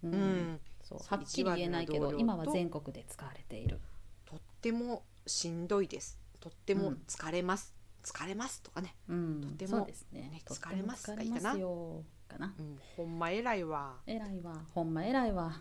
[0.02, 0.14] うん。
[0.14, 0.60] うん。
[0.82, 3.80] そうはっきり言えないけど今は全国で使われている。
[4.24, 6.20] とってもしんどいです。
[6.40, 7.74] とっても疲れます、
[8.04, 9.40] 疲れますとかね、うん。
[9.40, 10.42] とてもそうですね。
[10.44, 12.04] 疲れます疲れますよ
[12.36, 12.54] かな。
[12.58, 13.94] うん、ほんま偉いわ。
[14.06, 14.62] 偉いわ。
[14.74, 15.52] ほんま偉いわ。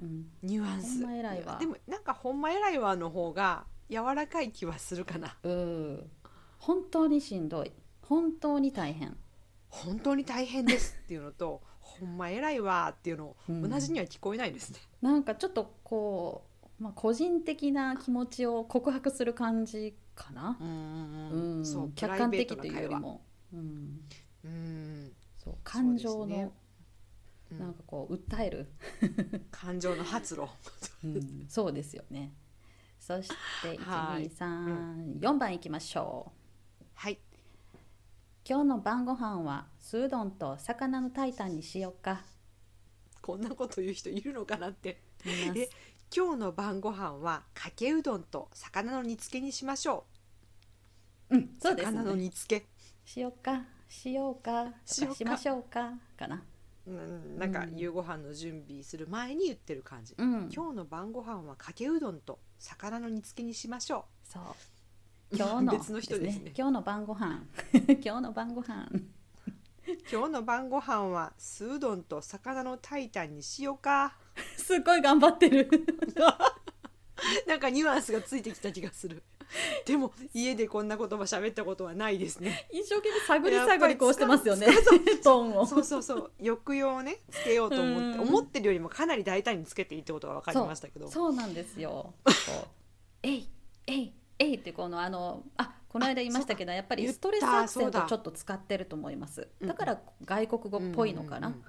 [0.00, 0.26] うん。
[0.42, 1.00] ニュアンス。
[1.00, 1.58] ほんま偉いわ。
[1.58, 5.36] でもなんかほんま偉いわの方が柔らかい気はするかな。
[5.42, 6.10] うん。
[6.58, 7.72] 本当にしんどい。
[8.02, 9.16] 本当に大変。
[9.68, 13.68] 本当に大変ですっていうのと ほんま偉いわっていうのうん。
[13.68, 16.44] 同じには聞こえないですね、なんかちょっとこ
[16.80, 21.56] う、まあ、個人的な気持ちを告白する感じかな、うんうんうん。
[21.58, 21.66] うん。
[21.66, 23.20] そう客観的というよりも、
[23.52, 24.00] うん、
[24.44, 25.12] うん
[25.44, 26.52] そう感情の、
[27.50, 28.72] なんかこう訴える、
[29.52, 30.46] 感情の発露。
[31.04, 32.32] うん、そうですよね。
[32.98, 33.28] そし
[33.60, 34.28] てはい。
[34.30, 36.32] 1234番いきましょ
[36.80, 36.84] う。
[36.94, 37.20] はい。
[38.48, 42.24] 今日の晩ご飯はスードンと魚のタイタンにしようか。
[43.20, 45.02] こんなこと言う人いるのかなって。
[45.26, 45.60] います。
[45.60, 45.70] え
[46.14, 50.06] 今日の晩ご飯はかけうどんと魚の煮付けにしましょ
[51.28, 51.36] う。
[51.36, 52.66] んうそうです魚のね煮付け。
[53.04, 53.64] しようか
[53.94, 56.42] しようかしましょうかかな。
[56.86, 57.76] うんなんかうん。
[57.76, 60.50] 夕ご飯の準備する前に言ってる感じ、うん。
[60.52, 64.42] 今日の晩ご飯はかけうどんと魚の煮付けにしましょそう。
[65.30, 66.52] う 今日の別の人ですね。
[66.56, 67.44] 今日の晩ご飯。
[68.04, 68.88] 今日の晩ご飯。
[70.10, 74.18] 今日の晩ご飯は酢うどんと魚のタイタンにしようか。
[74.56, 75.70] すっごい頑張ってる。
[77.46, 79.22] なんかニュアンスがついてきた気がする
[79.86, 82.68] でも家でこんな言葉喋ったことはないですね。
[82.72, 84.66] 一生懸命探り探りこうしてますよね。
[85.22, 86.32] そうそうそう。
[86.38, 88.28] 抑揚をねつけようと思ってうん。
[88.28, 91.10] 思ってるよりもかなり大胆につけていいってことが分かりましたけど。
[91.10, 92.14] そうなんですよ。
[93.22, 93.48] えい
[93.86, 99.48] えいえいってこのあのあこの間言いましたけどやっぱりストレスアクセトちょっと使ってると思います。
[99.60, 101.48] うんだから外国語っぽいのかな。
[101.48, 101.64] うんうんうん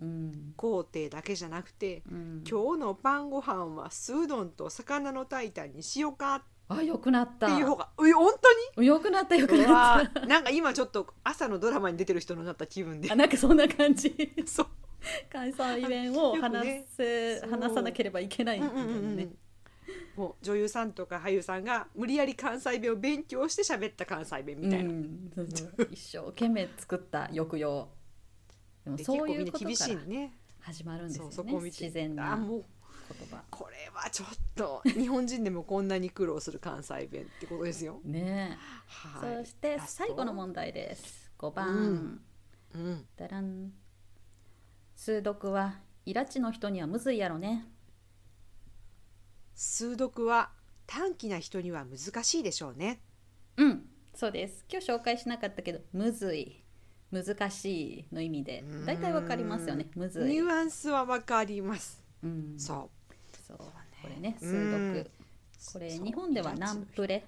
[0.00, 0.54] うん。
[0.56, 2.44] 工程だけじゃなくてうん。
[2.48, 6.42] 今日の晩ご飯は酢うどんと魚のタイタンにしようかっ
[6.72, 8.12] あよくなってたいう方が本
[8.76, 10.26] 当よくなったよくなわっー。
[10.26, 13.08] なんか今ちょっと朝のドラマに出てる人になった気分で。
[13.08, 14.14] たあなんかそんな感じ。
[14.46, 14.66] そう。
[15.32, 16.86] 関西弁を話ね。
[16.96, 17.50] せ、そう。
[17.50, 19.36] 話さなければいけないみたいなね、うんうんうんうん。
[20.14, 25.88] もう女優さんとか俳優さんが無理やり関西弁を勉強して喋った関西弁みたいな、うんそうそう。
[25.90, 27.88] 一生懸命作った抑揚。
[28.84, 30.36] でもでそういうことからしいね。
[30.60, 32.34] 始まるんですよね自然な。
[32.34, 32.64] あもう
[33.18, 33.42] 言葉。
[33.50, 38.00] これはちょっと日本人でもこんなに苦労する関西弁ってことですよ。
[38.04, 41.30] ねえ、はい、そして最後の問題です。
[41.38, 42.20] 5番、うん。
[42.72, 43.72] うん、だらん
[44.94, 47.66] 数読はイラチの人にはむずいやろね。
[49.54, 50.50] 数読は
[50.86, 53.00] 短気な人には難しいでしょうね。
[53.56, 53.86] うん。
[54.14, 54.64] そうです。
[54.70, 56.64] 今日紹介しなかったけどむずい。
[57.12, 58.62] 難しいの意味で。
[58.86, 59.90] 大体わかりますよね。
[59.94, 62.02] むずい、ニュアンスはわかります。
[62.22, 62.90] うん、そ
[63.58, 63.72] そう。
[64.02, 65.10] これね数うん読
[65.72, 67.24] これ日本ではナンプレ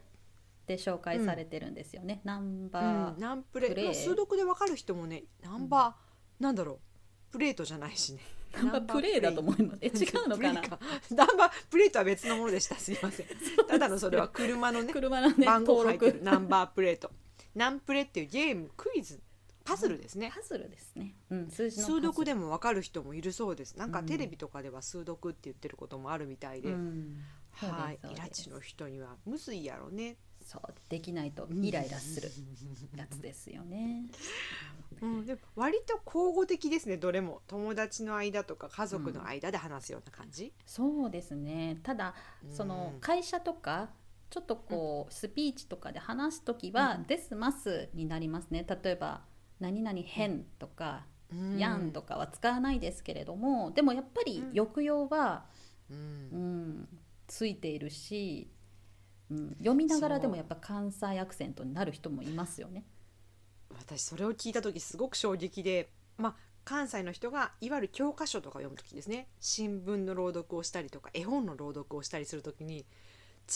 [0.67, 3.69] で紹介されてるんですよね、ナンバん、ー、ナンプレ。
[3.93, 6.75] 数読でわかる人もね、ナンバー、なんだろ
[7.31, 8.21] う、プレートじゃないしね。
[8.55, 9.91] ナンバープレイだと思いますえ違
[10.25, 10.63] うのかな？
[11.11, 12.77] ナンバープレートは別のものでした。
[12.77, 13.27] すいません。
[13.69, 16.23] ただのそれは車のね、車のね番号入ってる。
[16.23, 17.11] ナンバープレート。
[17.55, 19.21] ナンプレっていうゲームクイズ
[19.65, 20.33] パズルですね。
[20.35, 23.77] パズルですね、うん、数字の数ル読でもわかる人もいるそうです。
[23.77, 24.07] なんかうん。
[24.07, 27.19] テレビとかでは数読って言ってることもあるみたいで、うん。
[27.53, 30.17] はい、イラチの人にはむずいやろね。
[30.45, 30.63] そう。
[30.89, 32.31] できないとイライラする。
[32.97, 34.07] やつですよね。
[35.01, 36.97] うん、でも割と交互的ですね。
[36.97, 37.43] どれも。
[37.47, 40.53] 友達の間とか家族の間で話すような感じ。
[40.67, 41.79] そうですね。
[41.83, 42.15] ただ
[42.51, 43.91] そのうん会社とか
[44.31, 48.67] ちょっとこうスピーチとかで話す時は「ですます」になりますね。
[48.83, 49.23] 例えば
[49.63, 51.59] 「何々変」とか「うん。
[51.59, 54.55] やん」とかは使わないですけれどもでもやっぱりうん。
[54.55, 55.47] 抑揚は、
[55.91, 56.89] ううんん、
[57.27, 58.51] ついているし、
[59.31, 62.85] うん、読みながらでもやっぱ関西アクセントになる人もいますよね。
[63.79, 69.29] 私それを聞いた時すごく衝撃で、まあ、関西の人がいわゆる教科書とか読む時ですね。
[69.41, 72.85] 新聞の朗読をしたりとか絵本の朗読をしたりする時に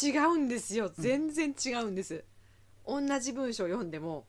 [0.03, 0.91] 違うんですよ。
[0.99, 2.25] 全然違うんです、
[2.87, 4.27] 同じ文章を読んでも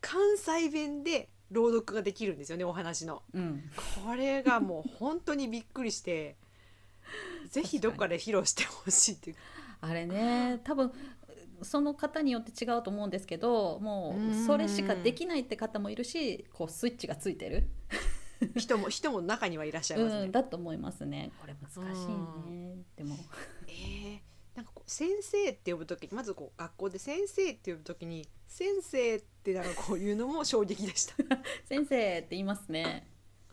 [0.00, 3.22] 関西弁で朗読ができるんですよねお話の。
[3.34, 3.62] うん、
[4.04, 6.36] これがもう本当にびっくりして
[7.50, 9.36] ぜひどっかで披露してほしいっていう。
[9.80, 10.92] あれね多分
[11.62, 17.68] その方によって違うと思うんですけどもうそれしかできないって方もいるしこうスイッチがついてる、
[18.56, 21.32] 人も人も中にはいらっしゃいますね、うん、だと思いますね。
[21.40, 22.76] これ難しいね。
[22.96, 23.16] でも。
[23.68, 24.29] えー
[24.60, 31.14] なんかこう先生って呼ぶ時にまずこう学校で先生って呼ぶ時に先生ってなんかこういうのも衝撃でした。
[31.64, 33.08] 先生って言いますね。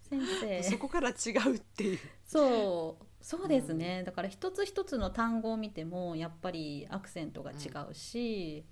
[0.10, 0.64] 先生。
[0.64, 1.14] そこから違
[1.50, 2.00] うっていう。
[2.26, 3.06] そう。
[3.22, 7.56] そうですね、だから一つ一つの単語を見てもやっぱりアクセントが違
[7.90, 8.66] うし、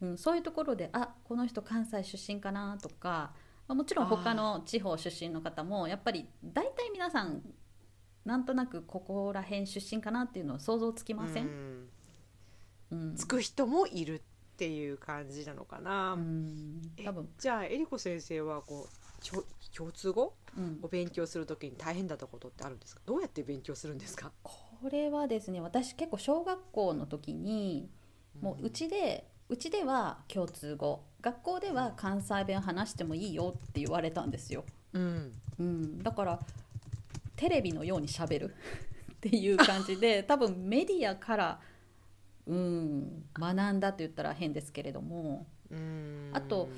[0.00, 0.18] うん。
[0.18, 3.32] そういうところであこの人関西出身かなとか、
[3.68, 7.42] まあもちろん他の地方出身の方もやっぱり大体皆さん
[8.30, 11.88] なんとなくここら辺出身かなっていうのは想像つきません、うん。
[12.92, 13.14] うん。
[13.16, 14.20] つく人もいるっ
[14.56, 16.16] ていう感じなのかな、
[17.04, 20.32] 多分、じゃあえりこ先生はこう共通語？
[20.56, 20.78] うん。
[20.80, 23.02] を勉強する時に大変だったことってあるんですか？
[23.04, 24.30] どうやって勉強するんですか？
[24.44, 24.54] こ
[24.92, 27.90] れはですね私結構小学校の時に
[28.40, 31.02] もううちでうちでは共通語。
[31.20, 34.64] 学校では関西弁話してもいいよって言われたんですよ、
[34.94, 35.32] うん。
[35.58, 36.40] うん、だから
[37.40, 38.54] テレビのようにしゃべる。
[39.16, 41.60] っていう感じで 多分メディアから、
[42.46, 45.46] うん、学んだと言ったら変ですけれども。
[45.70, 46.30] うん。
[46.34, 46.68] あと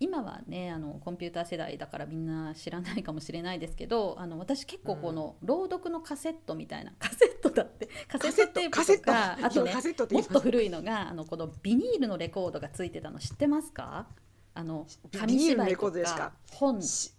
[0.00, 9.72] 今はねあのコンピューター世代だからみんな知らないかもしれないですけどあの私結構この朗読のカセットみたいな カセットだってカセットテープとかあとね
[10.10, 14.08] もっと古いのがあのこのビニールのレコードがついてたの知ってますか？
[14.54, 16.32] あの紙芝居とかか？
[16.50, 17.12] 本し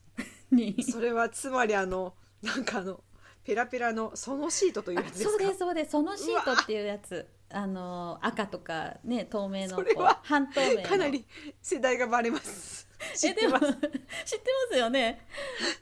[0.52, 3.00] にそれはつまりあのなんかあの
[3.44, 5.30] ペラペラのそのシートというやつですか？
[5.32, 5.92] そうですそうです。
[5.92, 7.28] そのシートっていうやつ。
[7.56, 9.84] あの赤とかね透明の
[10.24, 10.84] 半透明の。
[10.84, 11.26] かなり
[11.62, 12.88] 世代がバレます。
[13.16, 13.90] 知ってまえでも 知って
[14.70, 15.26] ますよね。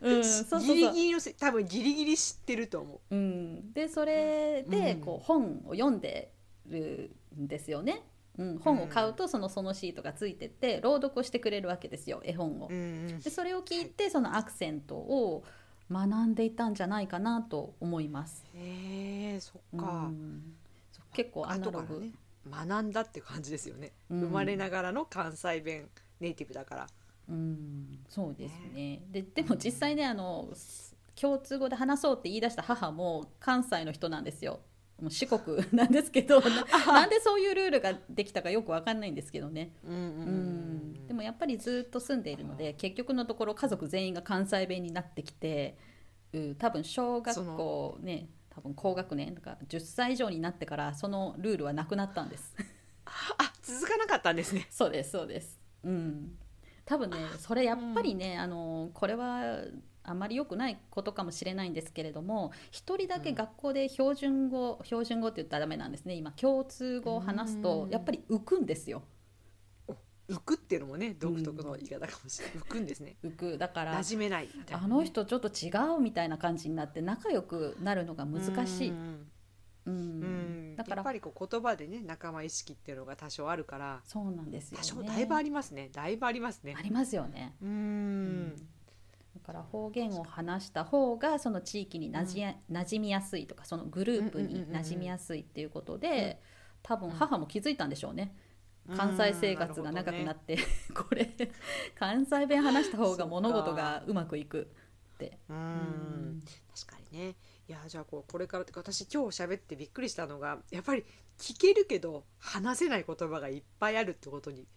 [0.01, 0.75] うんそうそうそう。
[0.75, 3.15] ギリギリ多分ギリギリ知ってると思う。
[3.15, 5.01] ん、でそれでうん。
[5.01, 6.33] こう本を読んで
[6.67, 8.03] るんですよね、
[8.37, 12.67] うん、本を買うとそのそのシートがついてて朗読をしてくれるわけですよ絵本を。
[12.69, 15.43] でそれを聞いてそのアクセントを
[15.91, 20.13] 学んでいたんじゃないかなと思います、へえそっうか、う
[21.13, 22.11] 結構アナログ、ね
[22.49, 24.19] 学んだって感じですよね、うん。
[24.21, 25.87] 生まれながらの関西弁
[26.19, 26.87] ネイティブだから。
[27.29, 29.01] うん、そうですね。
[29.11, 30.49] ででも実際ねあの
[31.15, 34.59] 共通語で話そうって言い出した母も関西の人なんですよ
[35.01, 40.03] もう四国 なんですけどななんでそういうルールができたかよくわかんないんですけどね、うんうんう
[41.01, 45.77] ん、でもやっぱりずっと住んでいるので結局のところ家族全員が関西弁になってきて、
[46.33, 52.55] うん、多分小学校ね多分高学年とか10歳以上になってからそのルールはなくなったんです。
[53.05, 54.67] あ続かなかったんですね。
[54.71, 55.59] そうですそうです。
[55.83, 56.37] うん。
[56.85, 59.63] 多分ねそれやっぱりね、あのこれは
[60.03, 66.15] あまり良くないことかもしれないんですけれども一人だけ学校で標準語、標準語って言ったらダメなんですね。
[66.15, 67.91] 今共通語を話すとうん。
[67.91, 69.03] やっぱり浮くんですよ。
[70.29, 73.17] 浮くっていうのもね独特の言い方かもしれない、浮くんですね。
[73.23, 73.57] 浮く。
[73.57, 78.97] だから馴染めないあの人ちょっと違うみたいな感じになって仲良くなるのが難しい、ううん。
[78.97, 79.31] ん。
[79.85, 80.75] うん。
[80.75, 88.55] だからやっぱりこう言葉でね仲間意識っていうのが多少あるからそうなんですよ多ね少だいぶありますねだいぶありますねありますよねうん
[89.33, 96.41] だから方言を話した方がその地域になじや、馴染みやすいとかそのグループに馴染みやすいっていうことで、
[96.83, 98.35] 多分母も気づいたんでしょうね、
[98.95, 100.57] 関西生活が長くなって、
[100.93, 101.29] これ
[101.97, 104.69] 関西弁話した方が物事がうまくいく
[105.15, 105.37] って。
[105.49, 105.59] ううん。
[106.37, 106.41] ん
[106.75, 107.35] 確かにね。
[107.67, 111.05] いやじゃあこうこれからって私今日喋ってびっくりしたのがやっぱり
[111.37, 114.67] 聞けるけど話せない言葉がいっぱいあるってことに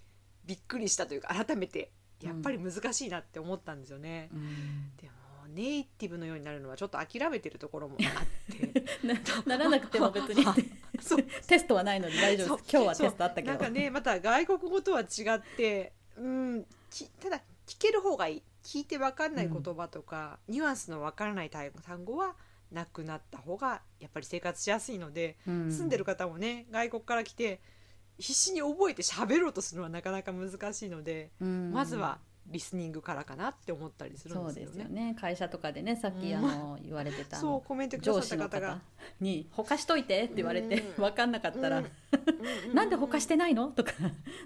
[0.44, 1.90] びっくりしたというか改めて
[2.22, 4.30] やっぱり難しいなって思ったんですよね。
[4.32, 4.96] うん。
[4.96, 5.12] でも
[5.54, 8.84] ネイティブのようになるのはちょっと諦めてるところもあって。
[9.46, 10.44] なならなくても別に
[11.46, 12.70] テストはないので大丈夫です。
[12.72, 13.48] 今日はテストあったけど。
[13.48, 15.04] なんかねまた外国語とは違
[15.34, 22.34] ってうんきただ聞ける方がいい聞いて分かんない言葉とか、ニュアンスの分からない単単語は
[22.72, 25.70] なくなった方がやっぱり生活しやすいので、うん。
[25.70, 27.60] 住んでる方もね外国から来て
[28.18, 31.72] 必死に覚えて喋ろうとするのはなかなか難しいので、うん。
[31.72, 34.66] まずはリスニングからかなって思ったりするんですよね。
[34.66, 35.16] ですよね。
[35.18, 36.36] 会社とかでねさっきうん。
[36.36, 38.80] あの言われてたあそうのコメントくだ上さった方が。
[39.20, 41.02] に「ほかしといて」って言われてうん。
[41.02, 41.88] 分かんなかったらうん
[42.74, 43.92] 「なんでほかしてないの?」とか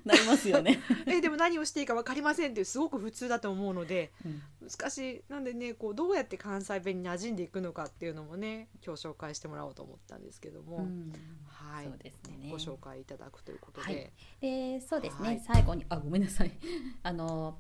[0.05, 0.79] なりますよね。
[1.07, 4.43] えでも何をしていいか分かりませんってすごく普通だと思うのでうん。
[4.69, 5.23] 難しい。
[5.29, 11.13] なんでねこうどうやって関西弁に馴染んでいくのかっていうのもね今日紹介してもらおうと思ったんですけども、うん。
[11.47, 11.87] はい。
[11.87, 12.49] そうですね。
[12.51, 14.13] ご紹介いただくということで、はい。
[14.41, 15.41] でそうですね、はい。
[15.41, 16.53] 最後にあごめんなさい。
[17.03, 17.59] あの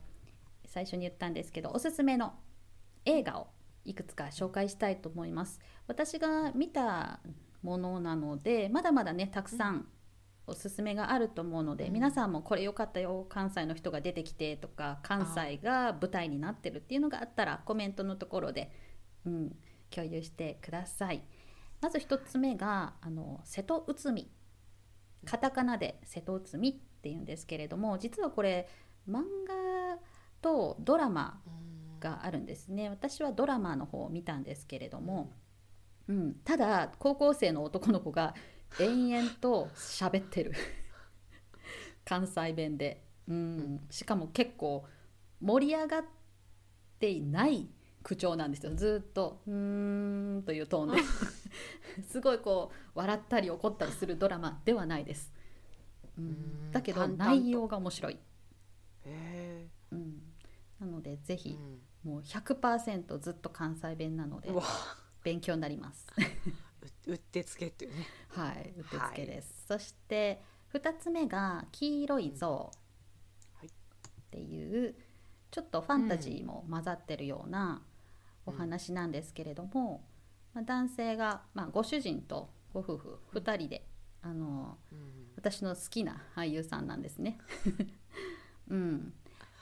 [0.68, 2.34] 最初に言ったんですけどおすすめの
[3.04, 3.48] 映画を
[3.84, 5.60] いくつか紹介したいと思います。
[5.86, 7.20] 私が見た
[7.62, 9.88] ものなのでまだまだねたくさん
[10.46, 11.92] おすすめがあると思うので、うん。
[11.92, 18.70] 皆さんもこれ良かったよ関西の人が出てきてとか関西が舞台になってるっていうのがあったらコメントのところで、
[19.26, 19.56] うん、
[19.90, 21.22] 共有してください。
[21.80, 24.30] まず一つ目があの瀬戸内海。
[25.24, 28.68] カタカナで瀬戸内海っていうんですけれども実はこれ
[29.08, 29.98] 漫画
[30.40, 31.40] とドラマ
[32.00, 32.88] があるんですね。
[32.88, 35.32] 私はドラマの方を見たんですけれども、
[36.08, 38.34] うん、ただ高校生の男の子が
[38.80, 40.52] 延々と喋ってる。
[42.04, 44.86] 関西弁で、うん、しかも結構
[45.40, 46.04] 盛り上がっ
[46.98, 47.68] ていない
[48.02, 48.74] 口調なんですよ。
[48.74, 51.02] ずっと「うーん」というトーンで。
[52.08, 55.32] すごいこう笑ったり怒ったりするドラマではないです、
[56.16, 56.28] ううん
[56.68, 58.18] ん、だけど内容が面白い、
[59.04, 59.37] へうん、
[60.80, 61.58] なのでぜえひ
[62.04, 64.50] もう100%ずっと関西弁なので
[65.22, 66.06] 勉強になります。
[67.06, 68.06] ううってつけっていうね。
[68.28, 69.66] はい、うってつけです。
[69.66, 72.70] そして2つ目が黄色い像
[73.54, 73.66] はい。
[73.66, 73.70] っ
[74.30, 74.94] ていう
[75.50, 77.82] ちょっとファンタジーも混ざってるような
[78.46, 80.06] お話なんですけれども、
[80.54, 83.88] まあ、男性が、まあ、ご主人とご夫婦2人で
[84.22, 85.18] あのうん。
[85.38, 87.38] 私の好きな俳優さんなんですね。
[88.68, 89.14] うん、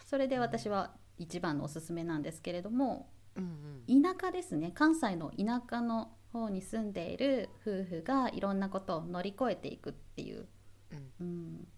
[0.07, 4.73] それで私は一番のおすすめなんですけれどもうん田舎ですね。
[4.75, 10.47] 関西の田舎の方に住んでいる夫婦がいろんなことを乗り越えていくっていう、
[10.91, 11.13] うん。
[11.21, 11.69] うん。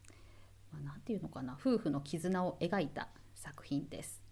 [0.72, 1.56] まあ、なんていうのかな。
[1.60, 4.22] 夫婦の絆を描いた作品です。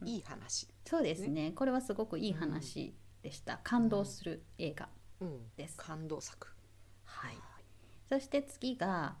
[0.00, 0.08] うん。
[0.08, 1.52] いい話そうですね。
[1.52, 4.88] これはすごくいい話でした、感動する映画
[5.20, 5.40] うん。
[5.56, 5.76] です。
[5.76, 6.46] 感動作。
[7.04, 7.34] はい、
[8.08, 9.16] そして次が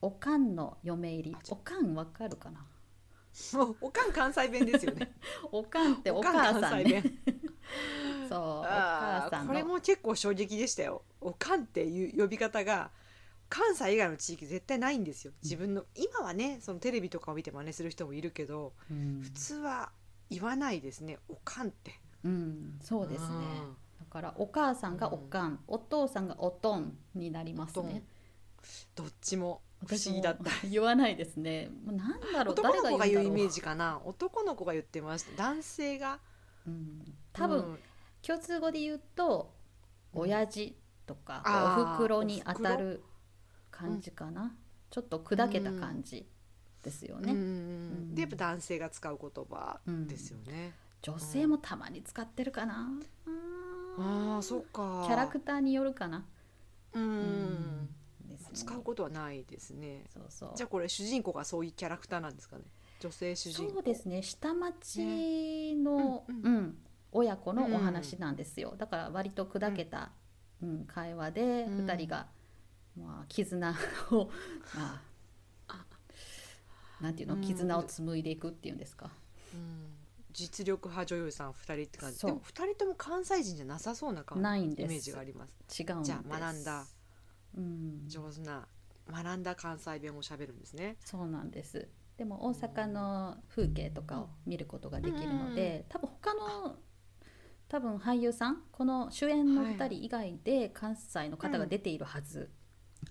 [0.00, 1.36] おかんの嫁入り。
[1.50, 2.64] おかんわかるかな？
[3.54, 5.12] おおかん関西弁ですよね。
[5.50, 6.84] おかんっておおかん母さんね。
[6.84, 7.18] 関西弁
[8.28, 11.02] そうおあ母さんこれも結構衝撃でしたよ。
[11.20, 12.90] おかんっていう呼び方が
[13.48, 15.32] 関西以外の地域絶対ないんですよ。
[15.42, 19.20] 自分の今はねそのテレビとかを見て真似する人もいるけどうん。
[19.22, 19.90] 普通は
[20.30, 21.18] 言わないですね。
[21.28, 22.00] おかんって。
[22.24, 23.28] うん、そうですね。
[24.00, 28.04] だからお母さんがおかん、お父さんがおとんになりますね。
[28.94, 29.60] どっちも。
[29.73, 30.16] 不私も。
[30.16, 31.70] 思議だった言わないですね。
[31.84, 34.00] もうなんだろう、男の子が言うイ誰メージかな。
[34.04, 35.36] 男の子が言ってました。
[35.36, 36.18] 男性が。
[36.66, 37.78] うん、多分、うん。
[38.22, 39.52] 共通語で言うと、
[40.12, 40.76] 親父
[41.06, 43.02] とか、あーお袋に当たる
[43.70, 44.54] 感じかな。
[44.90, 46.26] ちょっと砕けた感じ
[46.82, 47.32] ですよね。
[47.32, 47.38] うん。
[47.38, 48.14] うん。
[48.14, 50.72] でやっぱ男性が使う言葉ですよね、
[51.02, 52.88] 女性もたまに使ってるかな。
[53.98, 55.04] ああそっか。
[55.06, 56.24] キャラクターによるかな。
[56.94, 57.88] うん、
[58.54, 60.04] 使うことはないですね。
[60.12, 60.52] そうそう。
[60.56, 62.64] じゃあこれ主人公がそういうキャラクターなんですかね。
[63.00, 63.72] 女性主人公。
[63.72, 64.22] そうですね。
[64.22, 66.78] 下町の、うんううん
[67.16, 70.10] 親子のお話なんですよ、だから割と砕けた、
[70.60, 70.84] うん。
[70.84, 71.86] 会話でうん。
[71.86, 72.26] 2人が、
[72.98, 73.70] まあ、絆
[74.10, 74.30] を、
[74.74, 75.00] ま
[75.68, 75.84] あ、
[77.00, 77.34] なんていうの？
[77.34, 77.40] うん。
[77.40, 79.12] 絆を紡いでいくっていうんですか、
[79.54, 79.94] うん。
[80.32, 82.18] 実力派女優さん2人って感じ。
[82.18, 84.86] でも2人とも関西人じゃなさそうな感ないんです。
[84.86, 85.52] イメージがあります。
[85.80, 86.06] 違うんです。
[86.06, 86.84] じゃあ学んだ
[87.56, 88.66] うん、上手な
[89.10, 90.96] 学んだ関西弁を喋るんですね。
[91.04, 91.88] そうなんです。
[92.16, 96.76] でも大阪の風景とかを見ることができるので、多分他の
[97.68, 102.50] 多分俳優さんこの主演の2人以外で関西の方が出ているはず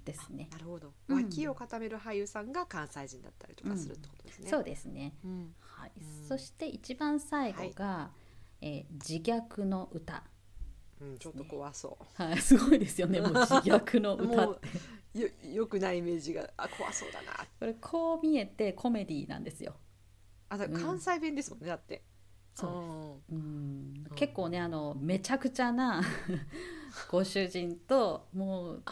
[0.06, 1.24] ですね、なるほど、うん。
[1.24, 5.56] 脇を固める俳優さんが関西人だったりとかするってことですね、そうですね、うん。
[5.60, 5.92] はい。
[5.98, 6.28] うん。
[6.28, 8.12] そして一番最後が、
[8.62, 10.24] えー自虐の歌、
[11.02, 14.60] うん、ちょっと怖そはい、すごいですよね もう自虐のう歌もう
[15.20, 17.34] よよくないイメージがあ怖そうだな。
[17.60, 19.76] これこう見えてコメディなんですよ。
[20.50, 22.04] あだ関西弁ですもんねだって。
[22.56, 24.04] そううん。
[24.10, 24.16] うん。
[24.16, 26.02] 結構ねあのめちゃくちゃな
[27.10, 28.84] ご主人ともう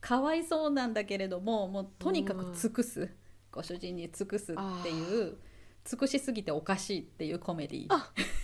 [0.00, 3.08] かわいそうなんだけれどももうとにかく尽くす
[3.50, 5.38] ご主人に尽くすっていう
[5.84, 7.86] 尽くしすぎておかしいっていうコメディ。
[7.88, 8.37] あえ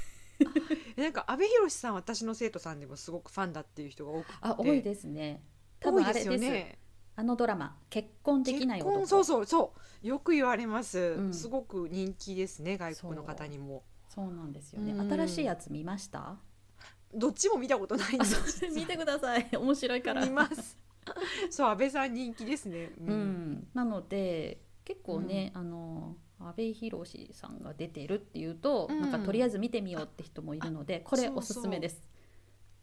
[0.96, 4.34] なんか阿部寛さん私の生徒さんでもすごくファンだっていう人が多くて。
[4.40, 5.42] あ多いですね。
[5.80, 6.78] 多分あれですよね。
[7.16, 9.72] あのドラマ「結婚できない男」そうそうそ
[10.02, 10.06] う。
[10.06, 11.32] よく言われます、ん。
[11.32, 13.84] すごく人気ですね外国の方にも。
[14.08, 14.32] そう。
[14.32, 14.92] なんですよね。
[14.92, 15.10] うん。
[15.12, 16.36] 新しいやつ見ました？
[17.14, 19.48] どっちも見たことないんあでそれ見てください。
[19.56, 20.24] 面白いから。
[20.24, 20.76] 見ます。
[21.50, 22.90] そう安倍さん人気ですね。
[22.98, 26.16] ううん、なので結構ね、あの
[26.46, 29.00] 阿部寛さんが出てるっていうと、うん。
[29.00, 32.02] なんかとりあえず見てみようって人もいるのでこれおすすめです。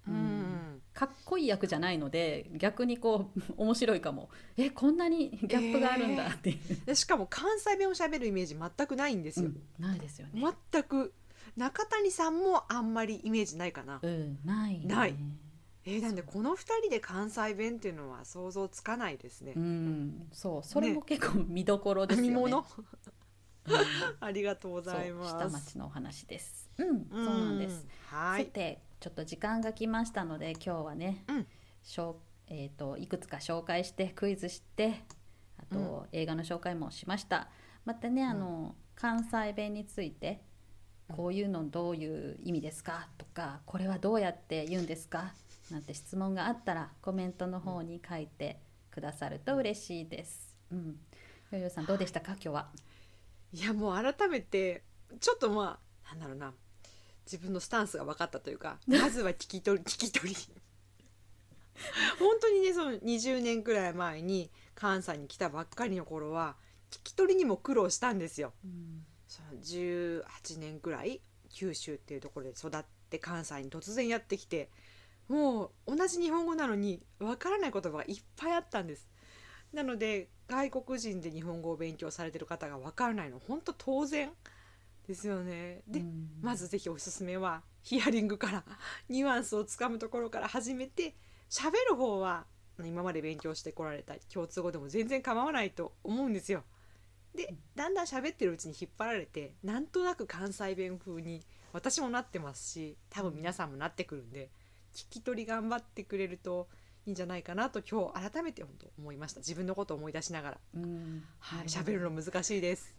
[0.08, 0.14] うん。
[0.14, 0.82] うん。
[0.94, 4.30] かっこいい役じゃないので逆にこう面白いかも。
[4.58, 9.62] えこんなにギャップがあるんだっていう、でしかも関西弁を喋るイメージ全くないんですよ、うん。
[9.80, 11.14] ないですよね、全く
[11.56, 15.16] 中谷さんもあんまりイメージないかな、うんない、ね、ない。
[15.86, 19.54] えーなんでこの二人で関西弁っていうのは想像つかないですね。
[19.56, 20.28] う、ん。
[20.34, 20.64] そう。
[20.64, 22.30] それも結構見どころですよね。
[22.30, 22.58] 見物？
[22.58, 22.86] うん
[24.20, 25.54] ありがとうございます。
[25.54, 26.70] 町のお話です。
[26.78, 27.86] うんそうなんです。
[28.08, 28.46] はい。
[28.46, 31.48] さてちょっと時間が来ましたので今日はね、うん。
[31.84, 35.04] しょうえー、といくつか紹介してクイズして
[35.58, 37.50] あと、映画の紹介もしました。
[37.86, 40.42] またねあの、関西弁について
[41.08, 43.08] こういうのどういう意味ですか？
[43.18, 45.34] とかこれはどうやって言うんですか？
[45.70, 48.60] なんて質問があったらコメントの方に書いて
[48.92, 50.56] くださると嬉しいです。
[50.72, 51.00] うん、
[51.52, 52.34] よよさんどうでしたか？
[52.34, 52.70] 今日は。
[53.54, 54.84] いやもう改めて
[55.20, 56.54] ちょっとまあなんだろうな
[57.26, 60.36] 自分のスタンスが分かったというか まずは聞き取り聞き取り
[62.20, 66.56] 本当にねその20年くらい前に関西に来たばっかりの頃は
[66.92, 68.54] 聞き取りにも苦労したんですよ。
[69.28, 74.70] その18年くらい九州っていうところで育って関西に突然やってきて
[75.30, 79.10] もう同じ日本語なのにわからない言葉がいっぱいあったんです。
[79.72, 84.30] なので外国人で日本語を勉強されてる方がわからないの本当当然
[85.08, 85.82] ですよね。
[85.88, 88.64] で、うんまずぜひおすすめはヒアリングから
[89.08, 91.16] ニュアンスをつかむところから始めて
[91.50, 92.46] 喋る方は
[92.84, 96.66] 今まで勉強してこられた共通語でも全然構わないと思うんですよ。
[97.34, 101.42] でだんだん喋ってるうちに引っ張られてなんとなく関西弁風に
[101.72, 104.52] 私もなってますし多分皆さんもなってくるんで
[104.94, 106.68] 聞き取り頑張ってくれると
[107.08, 109.40] いいんじゃないかなと今日改めて本当思いました。
[109.40, 110.58] 自分のことを思い出しながら。
[110.76, 111.24] うん。
[111.40, 112.96] はい喋るの難しいです。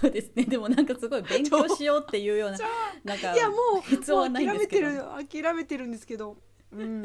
[0.00, 0.44] そうですね。
[0.44, 2.58] でもなんかすごい勉強しようっていうような
[3.02, 6.36] なんかいやもう必要はない諦めてる諦めてるんですけど、
[6.70, 7.04] うん、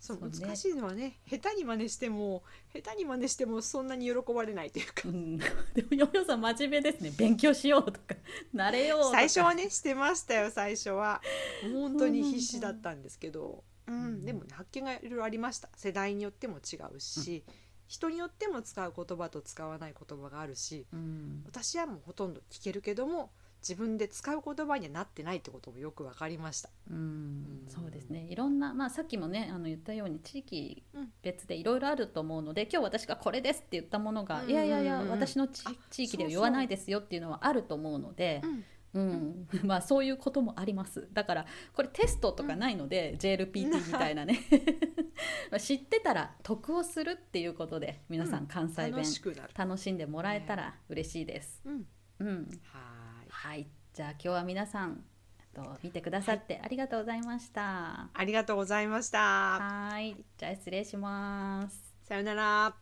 [0.00, 2.42] そう難しいのはね下手に真似しても
[2.72, 5.02] 下手に真似してもそんなに喜ばれないというか。
[5.04, 5.52] うん、でも
[5.90, 7.12] ヨヨさん真面目ですね。
[7.16, 7.98] 勉強しようとか。
[8.54, 9.12] 慣れようとか。
[9.12, 11.20] 最初はねしてましたよ最初は。
[11.72, 15.68] 本当に必死だったんですけど、うん、でもね発見がいろいろありました。
[15.76, 17.44] 世代によっても違うし、
[17.92, 21.42] 人によっても使う言葉と使わない言葉があるしうん。
[21.46, 23.30] 私はもうほとんど聞けるけども
[23.60, 26.70] 自分で使う言葉にはなってないってこともよく分かりました。
[26.90, 28.26] うん、そうですね。
[28.28, 31.12] いろんな、まあ、さっきもねあの言ったように地域うん。
[31.22, 35.62] 別でいろいろあると思うので今日私がこれですって言ったものが、うんいやいやいやうんうん私の地
[35.98, 38.64] 域では言わないですよっていうのはあると思うので、うん
[39.64, 41.08] まあそういうこともあります。
[41.12, 44.40] だからこれテストとかないので、JLPT みたいなね。
[45.50, 48.44] まあ知ってたら得をするっていうことで皆さうん。
[48.44, 49.04] ん関西弁
[49.54, 51.62] 楽しんでもらえたら嬉しいです。
[51.64, 51.86] うん、
[52.20, 53.30] うん、はーい。
[53.30, 53.66] はい。
[53.94, 55.04] じゃあ今日は皆さん
[55.54, 58.10] と見てくださってありがとうございました。
[58.12, 59.18] ありがとうございました。
[59.58, 60.16] はい。
[60.36, 61.94] じゃあ失礼します。
[62.04, 62.81] さよなら。